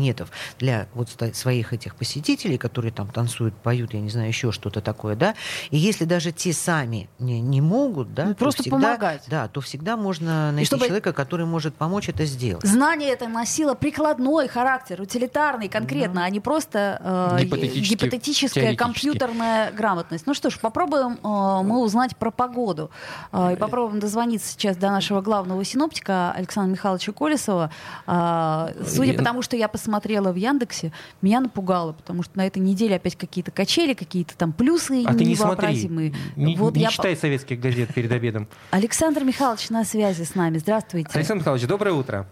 для 0.58 0.86
вот 0.94 1.08
своих 1.34 1.72
этих 1.72 1.94
посетителей, 1.96 2.58
которые 2.58 2.92
там 2.92 3.08
танцуют, 3.08 3.54
поют, 3.54 3.94
я 3.94 4.00
не 4.00 4.10
знаю, 4.10 4.28
еще 4.28 4.52
что-то 4.52 4.80
такое, 4.80 5.16
да. 5.16 5.34
И 5.70 5.76
если 5.76 6.04
даже 6.04 6.32
те 6.32 6.52
сами 6.52 7.08
не, 7.18 7.40
не 7.40 7.60
могут, 7.60 8.14
да, 8.14 8.24
Ну, 8.26 8.34
то 8.34 8.38
просто 8.38 8.62
всегда- 8.62 8.76
помогать. 8.78 9.22
Да, 9.28 9.48
то 9.48 9.60
всегда 9.60 9.96
можно 9.96 10.52
найти 10.52 10.66
чтобы- 10.66 10.86
человека, 10.86 11.12
который 11.12 11.46
может 11.46 11.74
помочь 11.74 12.08
это 12.08 12.24
сделать. 12.24 12.64
Знание 12.66 13.10
это 13.10 13.28
носило 13.28 13.74
прикладной 13.74 14.48
характер, 14.48 15.00
утилитарный 15.00 15.68
конкретно, 15.68 16.24
а 16.24 16.30
не 16.30 16.40
просто 16.40 17.00
э, 17.38 17.44
гипотетическая 17.44 18.76
компьютерная 18.76 19.70
грамотность. 19.72 20.26
Ну 20.26 20.34
что 20.34 20.50
ж, 20.50 20.58
попробуем 20.58 21.14
э, 21.22 21.62
мы 21.64 21.80
узнать 21.80 22.16
про 22.16 22.30
погоду. 22.30 22.90
Э, 23.32 23.52
и 23.54 23.56
попробуем 23.56 24.00
дозвониться 24.00 24.52
сейчас 24.52 24.76
до 24.76 24.90
нашего 24.90 25.20
главного 25.20 25.64
синоптика 25.64 26.32
Александра 26.32 26.72
Михайловича 26.72 27.12
Колесова. 27.12 27.70
Э, 28.06 28.68
судя 28.86 29.12
Я- 29.12 29.18
по 29.18 29.24
тому, 29.24 29.42
что 29.42 29.56
я 29.56 29.68
посмотрела 29.68 29.85
в 29.86 30.34
Яндексе, 30.36 30.92
меня 31.22 31.40
напугало, 31.40 31.92
потому 31.92 32.22
что 32.22 32.36
на 32.36 32.46
этой 32.46 32.58
неделе 32.58 32.96
опять 32.96 33.16
какие-то 33.16 33.50
качели, 33.50 33.94
какие-то 33.94 34.36
там 34.36 34.52
плюсы 34.52 35.02
А 35.06 35.14
ты 35.14 35.24
не 35.24 35.34
смотри. 35.36 35.68
невообразимые. 35.68 36.14
Не, 36.36 36.56
Вот 36.56 36.74
не 36.76 36.82
я 36.82 36.88
читай 36.90 37.16
советских 37.16 37.60
газет 37.60 37.92
перед 37.94 38.10
обедом. 38.12 38.48
Александр 38.70 39.24
Михайлович 39.24 39.70
на 39.70 39.84
связи 39.84 40.22
с 40.24 40.34
нами. 40.34 40.58
Здравствуйте. 40.58 41.10
Александр 41.14 41.40
Михайлович, 41.42 41.66
доброе 41.66 41.92
утро. 41.92 42.26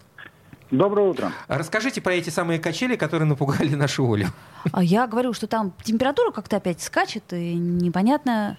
Доброе 0.70 1.08
утро. 1.08 1.32
Расскажите 1.46 2.00
про 2.00 2.14
эти 2.14 2.30
самые 2.30 2.58
качели, 2.58 2.96
которые 2.96 3.28
напугали 3.28 3.74
нашу 3.74 4.10
Олю. 4.12 4.28
А 4.72 4.82
я 4.82 5.06
говорю, 5.06 5.32
что 5.32 5.46
там 5.46 5.72
температура 5.84 6.32
как-то 6.32 6.56
опять 6.56 6.80
скачет, 6.82 7.32
и 7.32 7.54
непонятно, 7.54 8.58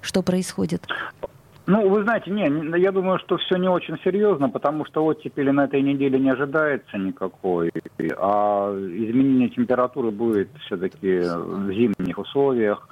что 0.00 0.22
происходит. 0.22 0.86
Ну, 1.66 1.88
вы 1.88 2.02
знаете, 2.02 2.30
не, 2.30 2.78
я 2.78 2.92
думаю, 2.92 3.18
что 3.20 3.38
все 3.38 3.56
не 3.56 3.68
очень 3.68 3.96
серьезно, 4.04 4.50
потому 4.50 4.84
что 4.84 5.04
оттепели 5.04 5.50
на 5.50 5.64
этой 5.64 5.80
неделе 5.80 6.18
не 6.18 6.30
ожидается 6.30 6.98
никакой, 6.98 7.72
а 8.18 8.70
изменение 8.74 9.48
температуры 9.48 10.10
будет 10.10 10.50
все-таки 10.66 11.20
в 11.20 11.72
зимних 11.72 12.18
условиях. 12.18 12.86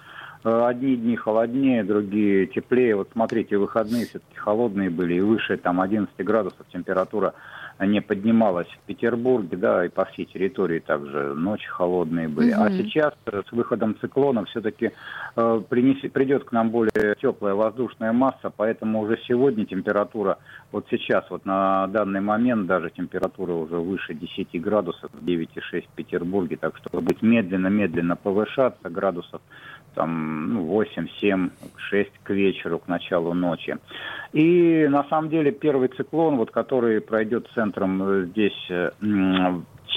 Э, 0.44 0.64
Одни 0.66 0.96
дни 0.96 1.16
холоднее, 1.16 1.84
другие 1.84 2.46
теплее. 2.46 2.96
Вот 2.96 3.10
смотрите, 3.12 3.58
выходные 3.58 4.06
все-таки 4.06 4.36
холодные 4.36 4.88
были, 4.88 5.14
и 5.14 5.20
выше 5.20 5.58
там 5.58 5.80
11 5.80 6.14
градусов 6.24 6.66
температура 6.72 7.34
не 7.86 8.00
поднималась 8.00 8.68
в 8.68 8.86
Петербурге, 8.86 9.56
да, 9.56 9.84
и 9.84 9.88
по 9.88 10.04
всей 10.06 10.26
территории 10.26 10.78
также 10.78 11.34
ночи 11.34 11.66
холодные 11.68 12.28
были. 12.28 12.52
Угу. 12.52 12.62
А 12.62 12.70
сейчас 12.70 13.14
с 13.26 13.52
выходом 13.52 13.96
циклона 14.00 14.44
все-таки 14.44 14.92
э, 15.36 15.62
принеси, 15.68 16.08
придет 16.08 16.44
к 16.44 16.52
нам 16.52 16.70
более 16.70 17.14
теплая 17.20 17.54
воздушная 17.54 18.12
масса, 18.12 18.50
поэтому 18.54 19.00
уже 19.00 19.18
сегодня 19.26 19.64
температура, 19.66 20.38
вот 20.70 20.86
сейчас, 20.90 21.24
вот 21.30 21.44
на 21.44 21.86
данный 21.88 22.20
момент 22.20 22.66
даже 22.66 22.90
температура 22.90 23.52
уже 23.52 23.76
выше 23.76 24.14
10 24.14 24.60
градусов, 24.60 25.10
9,6 25.20 25.84
в 25.86 25.94
Петербурге, 25.94 26.56
так 26.56 26.76
что 26.76 27.00
быть 27.00 27.22
медленно-медленно 27.22 28.16
повышаться 28.16 28.88
градусов 28.90 29.40
там 29.94 30.54
ну, 30.54 30.62
8, 30.62 31.08
7, 31.20 31.50
6 31.76 32.10
к 32.22 32.30
вечеру, 32.30 32.78
к 32.78 32.88
началу 32.88 33.34
ночи. 33.34 33.76
И 34.32 34.86
на 34.88 35.04
самом 35.04 35.30
деле 35.30 35.52
первый 35.52 35.88
циклон, 35.88 36.36
вот, 36.36 36.50
который 36.50 37.00
пройдет 37.00 37.48
центром 37.54 38.02
э, 38.02 38.26
здесь 38.26 38.70
э, 38.70 38.90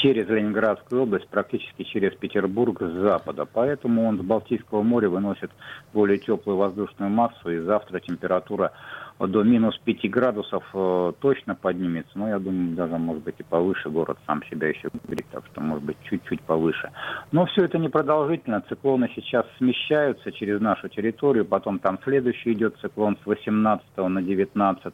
через 0.02 0.28
Ленинградскую 0.28 1.04
область, 1.04 1.28
практически 1.30 1.84
через 1.84 2.14
Петербург 2.16 2.82
с 2.82 2.92
запада. 2.92 3.46
Поэтому 3.52 4.08
он 4.08 4.18
с 4.18 4.22
Балтийского 4.22 4.84
моря 4.84 5.10
выносит 5.10 5.52
более 5.94 6.18
теплую 6.18 6.58
воздушную 6.58 7.10
массу, 7.10 7.50
и 7.50 7.60
завтра 7.60 8.00
температура 8.00 8.72
до 9.20 9.44
минус 9.44 9.78
5 9.84 10.10
градусов 10.10 10.64
э, 10.74 11.14
точно 11.20 11.56
поднимется. 11.56 12.12
Но 12.16 12.28
я 12.28 12.40
думаю, 12.40 12.76
даже, 12.76 12.98
может 12.98 13.24
быть, 13.24 13.36
и 13.40 13.44
повыше 13.44 13.90
город 13.90 14.18
сам 14.26 14.44
себя 14.50 14.68
еще 14.68 14.90
говорит, 15.04 15.26
так 15.32 15.46
что, 15.52 15.62
может 15.62 15.84
быть, 15.84 15.98
чуть-чуть 16.04 16.42
повыше. 16.42 16.92
Но 17.32 17.46
все 17.46 17.64
это 17.64 17.78
непродолжительно. 17.78 18.64
Циклоны 18.68 19.10
сейчас 19.16 19.46
смещаются 19.58 20.32
через 20.32 20.60
нашу 20.60 20.90
территорию, 20.90 21.46
потом 21.46 21.80
там 21.80 21.98
следующий 22.04 22.54
идет 22.54 22.76
циклон 22.82 23.18
с 23.24 23.26
18 23.26 23.86
на 23.98 24.22
19 24.22 24.94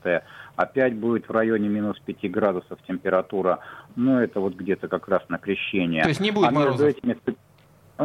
опять 0.55 0.95
будет 0.95 1.27
в 1.27 1.31
районе 1.31 1.69
минус 1.69 1.99
5 2.05 2.31
градусов 2.31 2.79
температура. 2.87 3.59
Ну, 3.95 4.19
это 4.19 4.39
вот 4.39 4.55
где-то 4.55 4.87
как 4.87 5.07
раз 5.07 5.21
на 5.29 5.37
крещение. 5.37 6.03
То 6.03 6.09
есть 6.09 6.21
не 6.21 6.31
будет 6.31 6.49
а 6.49 6.51
морозов? 6.51 6.87
Этими 6.87 7.17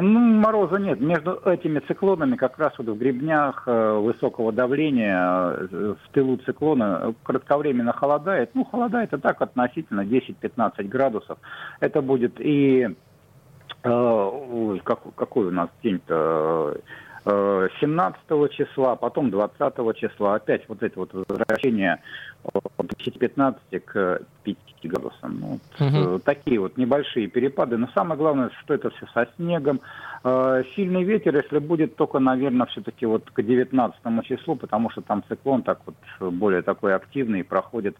ну, 0.00 0.20
мороза 0.20 0.78
нет. 0.78 1.00
Между 1.00 1.40
этими 1.44 1.78
циклонами 1.80 2.36
как 2.36 2.58
раз 2.58 2.72
вот 2.78 2.88
в 2.88 2.98
гребнях 2.98 3.64
э, 3.66 3.98
высокого 3.98 4.52
давления 4.52 5.18
э, 5.18 5.94
в 5.94 6.12
тылу 6.12 6.36
циклона 6.38 7.14
кратковременно 7.22 7.92
холодает. 7.92 8.50
Ну, 8.54 8.64
холодает 8.64 9.12
и 9.12 9.18
так 9.18 9.40
относительно 9.40 10.02
10-15 10.02 10.84
градусов. 10.84 11.38
Это 11.80 12.02
будет 12.02 12.40
и... 12.40 12.88
Э, 13.84 14.78
как, 14.84 15.00
какой 15.14 15.46
у 15.46 15.50
нас 15.50 15.68
день-то? 15.82 16.78
17 17.26 18.52
числа, 18.52 18.94
потом 18.94 19.30
20 19.30 19.96
числа. 19.96 20.36
Опять 20.36 20.68
вот 20.68 20.84
это 20.84 21.00
вот 21.00 21.10
возвращение 21.12 22.00
от 22.52 22.86
10-15 22.92 23.80
к 23.80 24.22
5 24.44 24.56
градусам. 24.84 25.38
Вот, 25.40 25.60
угу. 25.80 26.18
Такие 26.20 26.60
вот 26.60 26.76
небольшие 26.76 27.26
перепады. 27.28 27.76
Но 27.76 27.88
самое 27.94 28.18
главное, 28.18 28.50
что 28.62 28.74
это 28.74 28.90
все 28.90 29.06
со 29.12 29.28
снегом. 29.36 29.80
Э, 30.24 30.62
сильный 30.74 31.04
ветер, 31.04 31.36
если 31.36 31.58
будет, 31.58 31.96
только, 31.96 32.18
наверное, 32.18 32.66
все-таки 32.66 33.06
вот 33.06 33.30
к 33.30 33.42
19 33.42 34.24
числу, 34.24 34.56
потому 34.56 34.90
что 34.90 35.02
там 35.02 35.22
циклон 35.28 35.62
так 35.62 35.80
вот 35.86 36.32
более 36.32 36.62
такой 36.62 36.94
активный 36.94 37.44
проходит, 37.44 37.96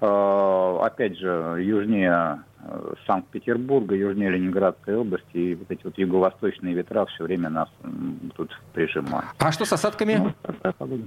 э, 0.00 0.78
опять 0.82 1.18
же, 1.18 1.58
южнее 1.60 2.40
Санкт-Петербурга, 3.06 3.94
южнее 3.94 4.30
Ленинградской 4.30 4.96
области, 4.96 5.36
и 5.36 5.54
вот 5.54 5.70
эти 5.70 5.84
вот 5.84 5.98
юго-восточные 5.98 6.74
ветра 6.74 7.04
все 7.06 7.24
время 7.24 7.50
нас 7.50 7.68
тут 8.36 8.58
прижимают. 8.72 9.26
А 9.38 9.52
что 9.52 9.66
с 9.66 9.72
осадками? 9.72 10.14
Ну, 10.14 10.32
такая 10.42 10.72
погода. 10.72 11.02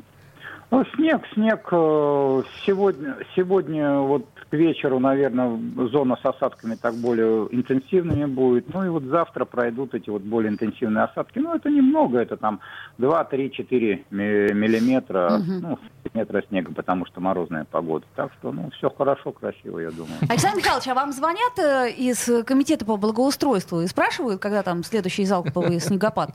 Ну, 0.69 0.83
снег, 0.95 1.21
снег. 1.33 1.65
Э, 1.71 2.43
сегодня, 2.65 3.15
сегодня 3.35 3.99
вот 3.99 4.25
к 4.49 4.53
вечеру, 4.53 4.99
наверное, 4.99 5.57
зона 5.91 6.17
с 6.21 6.25
осадками 6.25 6.75
так 6.75 6.93
более 6.95 7.47
интенсивными 7.51 8.25
будет. 8.25 8.73
Ну 8.73 8.85
и 8.85 8.89
вот 8.89 9.03
завтра 9.03 9.45
пройдут 9.45 9.93
эти 9.93 10.09
вот 10.09 10.23
более 10.23 10.51
интенсивные 10.51 11.05
осадки. 11.05 11.39
Ну, 11.39 11.55
это 11.55 11.69
немного, 11.69 12.19
это 12.19 12.35
там 12.35 12.59
2, 12.97 13.23
3, 13.23 13.51
4 13.51 14.05
миллиметра, 14.11 15.37
угу. 15.37 15.51
ну, 15.61 15.79
метра 16.13 16.43
снега, 16.49 16.73
потому 16.73 17.05
что 17.05 17.21
морозная 17.21 17.65
погода. 17.65 18.05
Так 18.15 18.33
что, 18.39 18.51
ну, 18.51 18.69
все 18.71 18.89
хорошо, 18.89 19.31
красиво, 19.31 19.79
я 19.79 19.91
думаю. 19.91 20.15
Александр 20.29 20.57
Михайлович, 20.57 20.87
а 20.89 20.95
вам 20.95 21.13
звонят 21.13 21.57
э, 21.59 21.91
из 21.91 22.29
комитета 22.45 22.83
по 22.83 22.97
благоустройству 22.97 23.81
и 23.81 23.87
спрашивают, 23.87 24.41
когда 24.41 24.63
там 24.63 24.83
следующий 24.83 25.23
залповый 25.23 25.79
снегопад? 25.79 26.31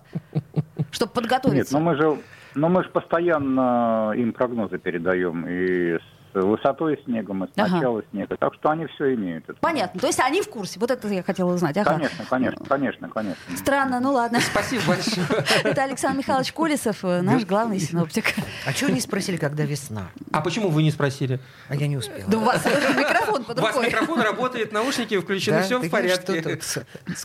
Чтобы 0.90 1.12
подготовиться. 1.12 1.74
Нет, 1.74 1.84
ну 1.84 1.90
мы 1.90 1.96
же 1.96 2.18
но 2.54 2.68
мы 2.68 2.82
же 2.82 2.90
постоянно 2.90 4.12
им 4.16 4.32
прогнозы 4.32 4.78
передаем 4.78 5.46
и 5.48 5.98
с 5.98 6.21
высотой 6.34 7.00
снегом, 7.04 7.44
и 7.44 7.52
с 7.52 7.56
начала 7.56 7.98
ага. 7.98 8.06
снега. 8.10 8.36
Так 8.36 8.54
что 8.54 8.70
они 8.70 8.86
все 8.86 9.14
имеют. 9.14 9.44
Это 9.44 9.58
Понятно. 9.60 10.00
То 10.00 10.06
есть 10.06 10.20
они 10.20 10.42
в 10.42 10.48
курсе. 10.48 10.80
Вот 10.80 10.90
это 10.90 11.06
я 11.08 11.22
хотела 11.22 11.52
узнать. 11.52 11.76
Ага. 11.76 11.94
Конечно, 11.94 12.24
конечно, 12.28 12.64
конечно, 12.66 13.08
конечно. 13.08 13.56
Странно, 13.56 14.00
ну 14.00 14.12
ладно. 14.12 14.40
Спасибо 14.40 14.82
большое. 14.86 15.44
Это 15.64 15.84
Александр 15.84 16.18
Михайлович 16.18 16.52
Колесов, 16.52 17.04
э, 17.04 17.20
наш 17.22 17.44
главный 17.44 17.78
синоптик. 17.78 18.34
А 18.66 18.72
чего 18.72 18.90
не 18.90 19.00
спросили, 19.00 19.36
когда 19.36 19.64
весна? 19.64 20.08
А 20.32 20.40
почему 20.40 20.70
вы 20.70 20.82
не 20.82 20.90
спросили? 20.90 21.40
А 21.68 21.74
я 21.74 21.86
не 21.86 21.96
успела. 21.96 22.28
Да 22.28 22.38
у 22.38 22.40
вас 22.40 22.64
микрофон 22.96 23.44
под 23.44 23.58
рукой. 23.58 23.72
У 23.72 23.76
вас 23.76 23.86
микрофон 23.86 24.20
работает, 24.20 24.72
наушники 24.72 25.18
включены, 25.18 25.62
все 25.62 25.78
в 25.78 25.90
порядке. 25.90 26.58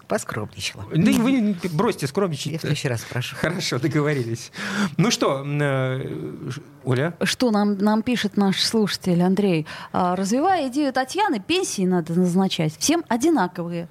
Поскромничала. 0.07 0.85
Да 0.93 1.11
вы 1.11 1.55
бросьте 1.71 2.07
скромничать. 2.07 2.53
Я 2.53 2.57
в 2.57 2.61
следующий 2.61 2.89
раз 2.89 3.01
спрошу. 3.01 3.35
Хорошо, 3.35 3.79
договорились. 3.79 4.51
Ну 4.97 5.11
что, 5.11 5.45
э, 5.45 6.09
Оля? 6.83 7.13
Что 7.23 7.51
нам, 7.51 7.77
нам 7.77 8.01
пишет 8.01 8.37
наш 8.37 8.63
слушатель 8.63 8.96
Андрей? 9.23 9.65
А, 9.91 10.15
развивая 10.15 10.67
идею 10.69 10.93
Татьяны, 10.93 11.39
пенсии 11.39 11.85
надо 11.85 12.13
назначать 12.13 12.77
всем 12.77 13.03
одинаковые. 13.07 13.87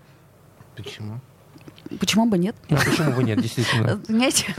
Почему? 0.77 1.21
Почему 1.99 2.27
бы 2.27 2.39
нет? 2.39 2.55
Ну, 2.69 2.77
почему 2.77 3.13
бы 3.13 3.23
нет, 3.23 3.41
действительно? 3.41 3.99
Понимаете? 3.99 4.55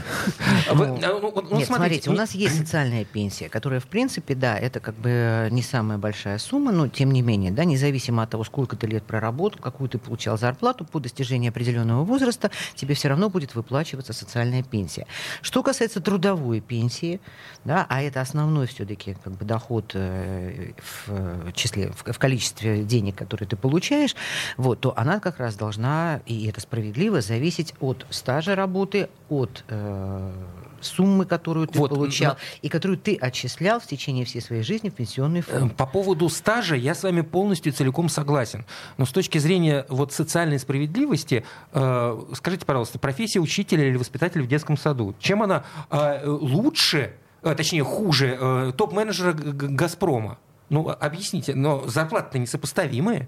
Ну, 0.72 0.98
ну, 0.98 1.58
нет, 1.58 1.66
смотрите, 1.66 2.10
у 2.10 2.14
нас 2.14 2.32
есть 2.34 2.58
социальная 2.58 3.04
пенсия, 3.04 3.48
которая, 3.48 3.80
в 3.80 3.86
принципе, 3.86 4.34
да, 4.34 4.56
это 4.56 4.80
как 4.80 4.94
бы 4.94 5.48
не 5.50 5.62
самая 5.62 5.98
большая 5.98 6.38
сумма, 6.38 6.72
но 6.72 6.88
тем 6.88 7.10
не 7.10 7.22
менее, 7.22 7.50
да, 7.50 7.64
независимо 7.64 8.22
от 8.22 8.30
того, 8.30 8.44
сколько 8.44 8.76
ты 8.76 8.86
лет 8.86 9.04
проработал, 9.04 9.60
какую 9.60 9.88
ты 9.88 9.98
получал 9.98 10.38
зарплату, 10.38 10.84
по 10.84 11.00
достижении 11.00 11.48
определенного 11.48 12.04
возраста 12.04 12.50
тебе 12.74 12.94
все 12.94 13.08
равно 13.08 13.28
будет 13.28 13.54
выплачиваться 13.54 14.12
социальная 14.12 14.62
пенсия. 14.62 15.06
Что 15.42 15.62
касается 15.62 16.00
трудовой 16.00 16.60
пенсии, 16.60 17.20
да, 17.64 17.86
а 17.88 18.02
это 18.02 18.20
основной 18.20 18.66
все-таки 18.66 19.16
как 19.22 19.34
бы 19.34 19.44
доход 19.44 19.92
э, 19.94 20.72
в 21.06 21.52
числе, 21.52 21.92
в 21.92 22.18
количестве 22.18 22.82
денег, 22.84 23.16
которые 23.16 23.48
ты 23.48 23.56
получаешь, 23.56 24.14
вот, 24.56 24.80
то 24.80 24.94
она 24.96 25.20
как 25.20 25.38
раз 25.38 25.56
должна, 25.56 26.20
и 26.26 26.46
это 26.46 26.60
справедливо, 26.60 27.17
было 27.18 27.20
зависеть 27.20 27.74
от 27.80 28.06
стажа 28.10 28.54
работы, 28.54 29.08
от 29.28 29.64
э, 29.68 30.32
суммы, 30.80 31.24
которую 31.24 31.66
ты 31.66 31.78
вот, 31.78 31.90
получал, 31.90 32.34
на... 32.34 32.38
и 32.62 32.68
которую 32.68 32.98
ты 32.98 33.16
отчислял 33.16 33.80
в 33.80 33.86
течение 33.86 34.24
всей 34.24 34.40
своей 34.40 34.62
жизни 34.62 34.88
в 34.88 34.94
пенсионный 34.94 35.40
фонд. 35.40 35.72
Э, 35.72 35.74
по 35.74 35.86
поводу 35.86 36.28
стажа 36.28 36.76
я 36.76 36.94
с 36.94 37.02
вами 37.02 37.22
полностью 37.22 37.72
целиком 37.72 38.08
согласен. 38.08 38.64
Но 38.96 39.04
с 39.04 39.10
точки 39.10 39.38
зрения 39.38 39.84
вот, 39.88 40.12
социальной 40.12 40.58
справедливости, 40.58 41.44
э, 41.72 42.22
скажите, 42.34 42.64
пожалуйста, 42.64 42.98
профессия 42.98 43.40
учителя 43.40 43.88
или 43.88 43.96
воспитателя 43.96 44.42
в 44.42 44.48
детском 44.48 44.76
саду, 44.76 45.14
чем 45.18 45.42
она 45.42 45.64
э, 45.90 46.26
лучше, 46.26 47.12
э, 47.42 47.54
точнее 47.54 47.84
хуже 47.84 48.38
э, 48.40 48.72
топ-менеджера 48.76 49.32
«Газпрома»? 49.32 50.38
Ну, 50.70 50.88
объясните, 50.88 51.54
но 51.54 51.88
зарплаты-то 51.88 52.38
несопоставимые. 52.38 53.26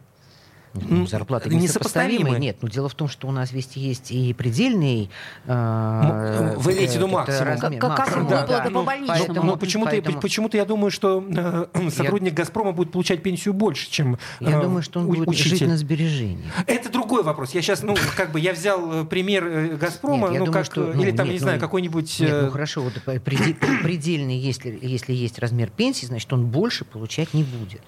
Ну, 0.74 1.06
зарплаты 1.06 1.48
несопоставимые. 1.50 2.38
Нет, 2.38 2.58
но 2.62 2.68
дело 2.68 2.88
в 2.88 2.94
том, 2.94 3.08
что 3.08 3.26
у 3.26 3.32
нас 3.32 3.52
ведь 3.52 3.76
есть 3.76 4.12
и 4.12 4.32
предельный... 4.32 5.10
Э, 5.46 6.54
Вы 6.56 6.74
имеете 6.74 6.92
в 6.92 6.96
виду 6.96 7.08
максимум? 7.08 7.58
Как, 7.78 8.28
да. 8.28 8.70
по 8.72 8.82
больничному. 8.82 9.42
Но, 9.42 9.56
почему-то, 9.56 10.56
я 10.56 10.64
думаю, 10.64 10.90
что 10.90 11.24
э, 11.28 11.90
сотрудник. 11.90 12.34
«Газпрома» 12.34 12.72
будет 12.72 12.92
получать 12.92 13.22
пенсию 13.22 13.54
больше, 13.54 13.90
чем 13.90 14.18
Я 14.38 14.58
э, 14.58 14.62
думаю, 14.62 14.82
что 14.82 15.00
он 15.00 15.06
будет 15.06 15.36
жить 15.36 15.60
на 15.62 15.76
сбережении. 15.76 16.44
Это 16.66 16.90
другой 16.90 17.22
вопрос. 17.22 17.50
Я 17.52 17.62
сейчас, 17.62 17.82
ну, 17.82 17.96
как 18.16 18.30
бы, 18.30 18.38
я 18.38 18.52
взял 18.52 19.02
э, 19.02 19.04
пример 19.04 19.44
э, 19.44 19.76
«Газпрома», 19.76 20.30
ну, 20.30 20.46
как, 20.52 20.74
ну, 20.76 21.02
или 21.02 21.10
там, 21.10 21.26
не 21.26 21.34
ну, 21.34 21.38
знаю, 21.40 21.60
какой-нибудь... 21.60 22.20
Нет, 22.20 22.42
ну, 22.42 22.50
хорошо, 22.50 22.82
вот 22.82 22.92
предельный, 23.02 24.38
если 24.38 25.12
есть 25.12 25.38
размер 25.38 25.70
пенсии, 25.70 26.06
значит, 26.06 26.32
он 26.32 26.46
больше 26.46 26.84
получать 26.84 27.34
не 27.34 27.42
будет. 27.42 27.80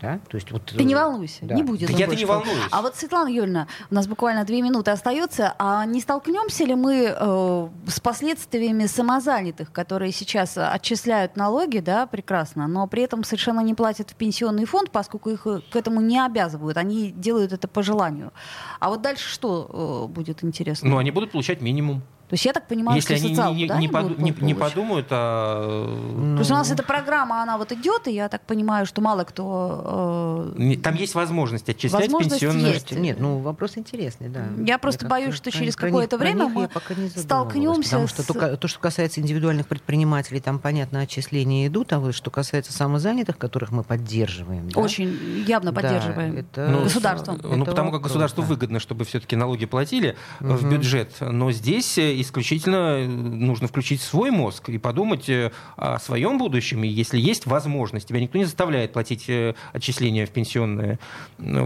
Да? 0.00 0.20
То 0.28 0.36
есть, 0.36 0.50
вот, 0.50 0.64
Ты 0.66 0.84
не 0.84 0.94
э, 0.94 0.96
волнуйся, 0.96 1.44
да. 1.46 1.54
не 1.54 1.62
будет. 1.62 1.90
Да 1.90 1.96
я-то 1.96 2.14
не 2.14 2.24
волнуюсь. 2.24 2.68
А 2.70 2.82
вот, 2.82 2.96
Светлана 2.96 3.28
Юрьевна, 3.28 3.68
у 3.90 3.94
нас 3.94 4.06
буквально 4.06 4.44
две 4.44 4.60
минуты 4.60 4.90
остается. 4.90 5.54
А 5.58 5.84
не 5.86 6.00
столкнемся 6.00 6.64
ли 6.64 6.74
мы 6.74 7.14
э, 7.16 7.68
с 7.86 8.00
последствиями 8.00 8.86
самозанятых, 8.86 9.72
которые 9.72 10.12
сейчас 10.12 10.58
отчисляют 10.58 11.36
налоги, 11.36 11.78
да, 11.78 12.06
прекрасно, 12.06 12.66
но 12.66 12.86
при 12.86 13.02
этом 13.02 13.24
совершенно 13.24 13.60
не 13.60 13.74
платят 13.74 14.10
в 14.10 14.14
пенсионный 14.14 14.64
фонд, 14.64 14.90
поскольку 14.90 15.30
их 15.30 15.46
э, 15.46 15.60
к 15.70 15.76
этому 15.76 16.00
не 16.00 16.18
обязывают. 16.18 16.76
Они 16.76 17.10
делают 17.10 17.52
это 17.52 17.68
по 17.68 17.82
желанию. 17.82 18.32
А 18.80 18.90
вот 18.90 19.00
дальше 19.00 19.28
что 19.28 20.06
э, 20.08 20.12
будет 20.12 20.44
интересно? 20.44 20.90
Ну, 20.90 20.98
они 20.98 21.10
будут 21.10 21.32
получать 21.32 21.60
минимум. 21.60 22.02
То 22.28 22.34
есть 22.34 22.46
я 22.46 22.52
так 22.54 22.66
понимаю, 22.66 22.96
Если 22.96 23.16
что 23.16 23.26
они 23.26 23.34
социалку, 23.34 23.56
не, 23.58 23.66
да, 23.66 23.78
не, 23.78 23.86
будут 23.88 24.18
не- 24.18 24.34
не 24.40 24.54
подумают, 24.54 25.06
а... 25.10 26.34
То 26.34 26.38
есть 26.38 26.50
у 26.50 26.54
нас 26.54 26.70
эта 26.70 26.82
программа, 26.82 27.42
она 27.42 27.58
вот 27.58 27.70
идет, 27.72 28.08
и 28.08 28.12
я 28.12 28.28
так 28.30 28.40
понимаю, 28.46 28.86
что 28.86 29.02
мало 29.02 29.24
кто... 29.24 30.52
э, 30.58 30.76
Там 30.82 30.94
есть 30.94 31.14
возможность 31.14 31.68
отчислять 31.68 32.02
Возможность 32.04 32.40
пенсионное... 32.40 32.72
есть. 32.72 32.90
Нет, 32.92 33.20
ну 33.20 33.38
вопрос 33.38 33.76
интересный, 33.76 34.28
да. 34.28 34.46
Я 34.64 34.78
просто 34.78 35.00
как-то 35.00 35.10
боюсь, 35.14 35.34
что 35.34 35.50
про- 35.50 35.58
через 35.58 35.76
про 35.76 35.86
какое-то 35.88 36.16
время 36.18 36.48
мы 36.48 36.62
я 36.62 36.68
пока 36.68 36.94
не 36.94 37.08
задумывалась, 37.08 37.22
столкнемся 37.24 37.82
Потому 37.90 38.06
что 38.08 38.22
с- 38.22 38.26
только 38.26 38.56
то, 38.56 38.68
что 38.68 38.80
касается 38.80 39.20
индивидуальных 39.20 39.66
предпринимателей, 39.68 40.40
там, 40.40 40.58
понятно, 40.58 41.00
отчисления 41.00 41.66
идут, 41.68 41.92
а 41.92 41.98
вот 42.00 42.14
что 42.14 42.30
касается 42.30 42.72
самозанятых, 42.72 43.36
которых 43.38 43.70
мы 43.70 43.82
поддерживаем, 43.84 44.70
да, 44.70 44.80
Очень 44.80 45.44
явно 45.46 45.72
да, 45.72 45.80
поддерживаем 45.82 46.36
это- 46.38 46.68
Ну, 46.70 46.84
государством. 46.84 47.38
Ну, 47.42 47.56
Это 47.56 47.64
потому 47.66 47.92
как 47.92 48.00
государству 48.00 48.42
да. 48.42 48.48
выгодно, 48.48 48.80
чтобы 48.80 49.04
все-таки 49.04 49.36
налоги 49.36 49.66
платили 49.66 50.16
э, 50.40 50.44
в 50.54 50.68
бюджет. 50.70 51.12
Но 51.20 51.52
здесь 51.52 51.98
э, 51.98 52.14
исключительно 52.24 52.98
э, 52.98 53.06
нужно 53.06 53.68
включить 53.68 54.02
свой 54.02 54.30
мозг 54.30 54.68
и 54.68 54.78
подумать 54.78 55.28
э, 55.28 55.52
о 55.76 55.98
своем 55.98 56.38
будущем. 56.38 56.84
И 56.84 56.88
если 56.88 57.18
есть 57.18 57.46
возможность, 57.46 58.08
тебя 58.08 58.20
никто 58.20 58.38
не 58.38 58.44
заставляет 58.44 58.92
платить 58.92 59.28
э, 59.28 59.54
отчисления 59.72 60.26
в 60.26 60.30
пенсионный 60.30 60.98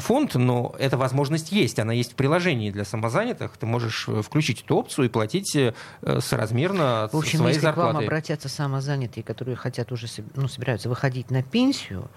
фонд, 0.01 0.35
но 0.35 0.75
эта 0.79 0.97
возможность 0.97 1.53
есть. 1.53 1.79
Она 1.79 1.93
есть 1.93 2.13
в 2.13 2.15
приложении 2.15 2.71
для 2.71 2.85
самозанятых. 2.85 3.57
Ты 3.57 3.67
можешь 3.67 4.09
включить 4.23 4.63
эту 4.63 4.77
опцию 4.77 5.07
и 5.07 5.09
платить 5.09 5.57
соразмерно 6.21 7.05
от 7.05 7.13
В 7.13 7.17
общем, 7.19 7.39
своей 7.39 7.55
если 7.55 7.67
к 7.67 7.77
вам 7.77 7.87
зарплаты. 7.87 8.05
обратятся 8.07 8.49
самозанятые, 8.49 9.25
которые 9.25 9.57
хотят 9.57 9.93
уже 9.93 10.07
ну, 10.35 10.49
собираются 10.49 10.89
выходить 10.89 11.31
на 11.31 11.43
пенсию, 11.43 12.11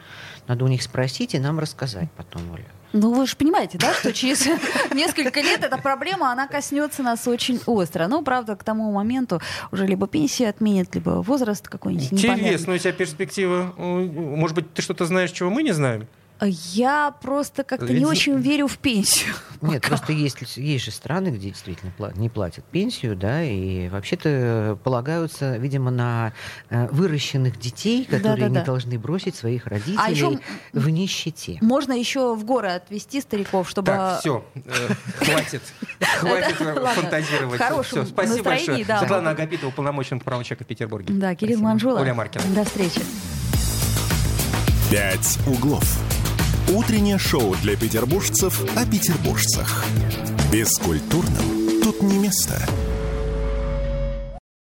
надо 0.48 0.66
у 0.66 0.68
них 0.68 0.82
спросить 0.84 1.36
и 1.36 1.40
нам 1.40 1.60
рассказать 1.60 2.10
потом, 2.12 2.52
Оля. 2.52 2.66
Ну, 2.94 3.14
вы 3.14 3.26
же 3.26 3.36
понимаете, 3.36 3.78
да, 3.78 3.94
что 3.94 4.14
через 4.14 4.46
несколько 4.94 5.42
лет 5.42 5.64
эта 5.64 5.78
проблема, 5.78 6.32
она 6.32 6.48
коснется 6.48 7.04
нас 7.04 7.28
очень 7.28 7.60
остро. 7.66 8.08
Ну, 8.08 8.22
правда, 8.22 8.56
к 8.56 8.64
тому 8.64 8.92
моменту 8.92 9.42
уже 9.72 9.88
либо 9.88 10.08
пенсию 10.08 10.50
отменят, 10.50 10.94
либо 10.96 11.22
возраст 11.22 11.68
какой-нибудь. 11.68 12.14
Интересная 12.14 12.76
у 12.76 12.80
тебя 12.80 12.92
перспектива. 12.92 13.74
Может 13.78 14.56
быть, 14.56 14.74
ты 14.74 14.82
что-то 14.82 15.06
знаешь, 15.06 15.32
чего 15.32 15.50
мы 15.50 15.64
не 15.64 15.72
знаем? 15.72 16.08
Я 16.44 17.14
просто 17.22 17.64
как-то 17.64 17.94
не 17.94 18.06
очень 18.06 18.38
верю 18.40 18.68
в 18.68 18.78
пенсию. 18.80 19.34
Нет, 19.62 19.84
просто 19.84 20.12
есть, 20.12 20.38
есть 20.58 20.86
же 20.86 20.92
страны, 20.92 21.28
где 21.30 21.50
действительно 21.50 21.92
пла- 21.98 22.18
не 22.18 22.30
платят 22.30 22.66
пенсию, 22.66 23.16
да, 23.16 23.44
и 23.44 23.90
вообще-то 23.90 24.78
полагаются, 24.84 25.58
видимо, 25.58 25.92
на 25.92 26.34
э, 26.72 26.88
выращенных 26.92 27.60
детей, 27.60 28.06
которые 28.06 28.48
Да-да-да. 28.48 28.60
не 28.62 28.66
должны 28.66 28.98
бросить 28.98 29.36
своих 29.36 29.68
родителей 29.68 29.98
А 30.00 30.10
еще 30.10 30.40
в 30.74 30.90
нищете. 30.90 31.60
можно 31.62 31.94
еще 31.94 32.34
в 32.34 32.44
горы 32.44 32.70
отвезти 32.70 33.22
стариков, 33.22 33.70
чтобы... 33.70 33.88
Так, 33.88 34.20
все, 34.22 34.44
хватит, 35.20 35.62
хватит 36.20 36.60
э, 36.60 36.66
Ладно, 36.74 36.88
фантазировать. 37.02 37.60
в 37.62 37.64
хорошем 37.64 38.04
Всё, 38.06 38.12
спасибо 38.12 38.44
большое. 38.44 38.84
да. 38.86 38.98
Светлана 39.00 39.30
Агапитова, 39.30 39.70
уполномоченный 39.70 40.20
по 40.20 40.26
правам 40.26 40.44
человека 40.44 40.64
в 40.64 40.68
Петербурге. 40.68 41.14
Да, 41.14 41.36
Кирилл. 41.36 41.60
Манжула. 41.60 42.00
Оля 42.00 42.16
Маркина. 42.16 42.44
До 42.56 42.64
встречи. 42.66 43.02
«Пять 44.90 45.38
углов». 45.48 45.84
Утреннее 46.74 47.18
шоу 47.18 47.54
для 47.62 47.76
петербуржцев 47.76 48.64
о 48.78 48.86
петербуржцах. 48.86 49.84
Бескультурным 50.54 51.82
тут 51.84 52.02
не 52.02 52.18
место. 52.18 52.66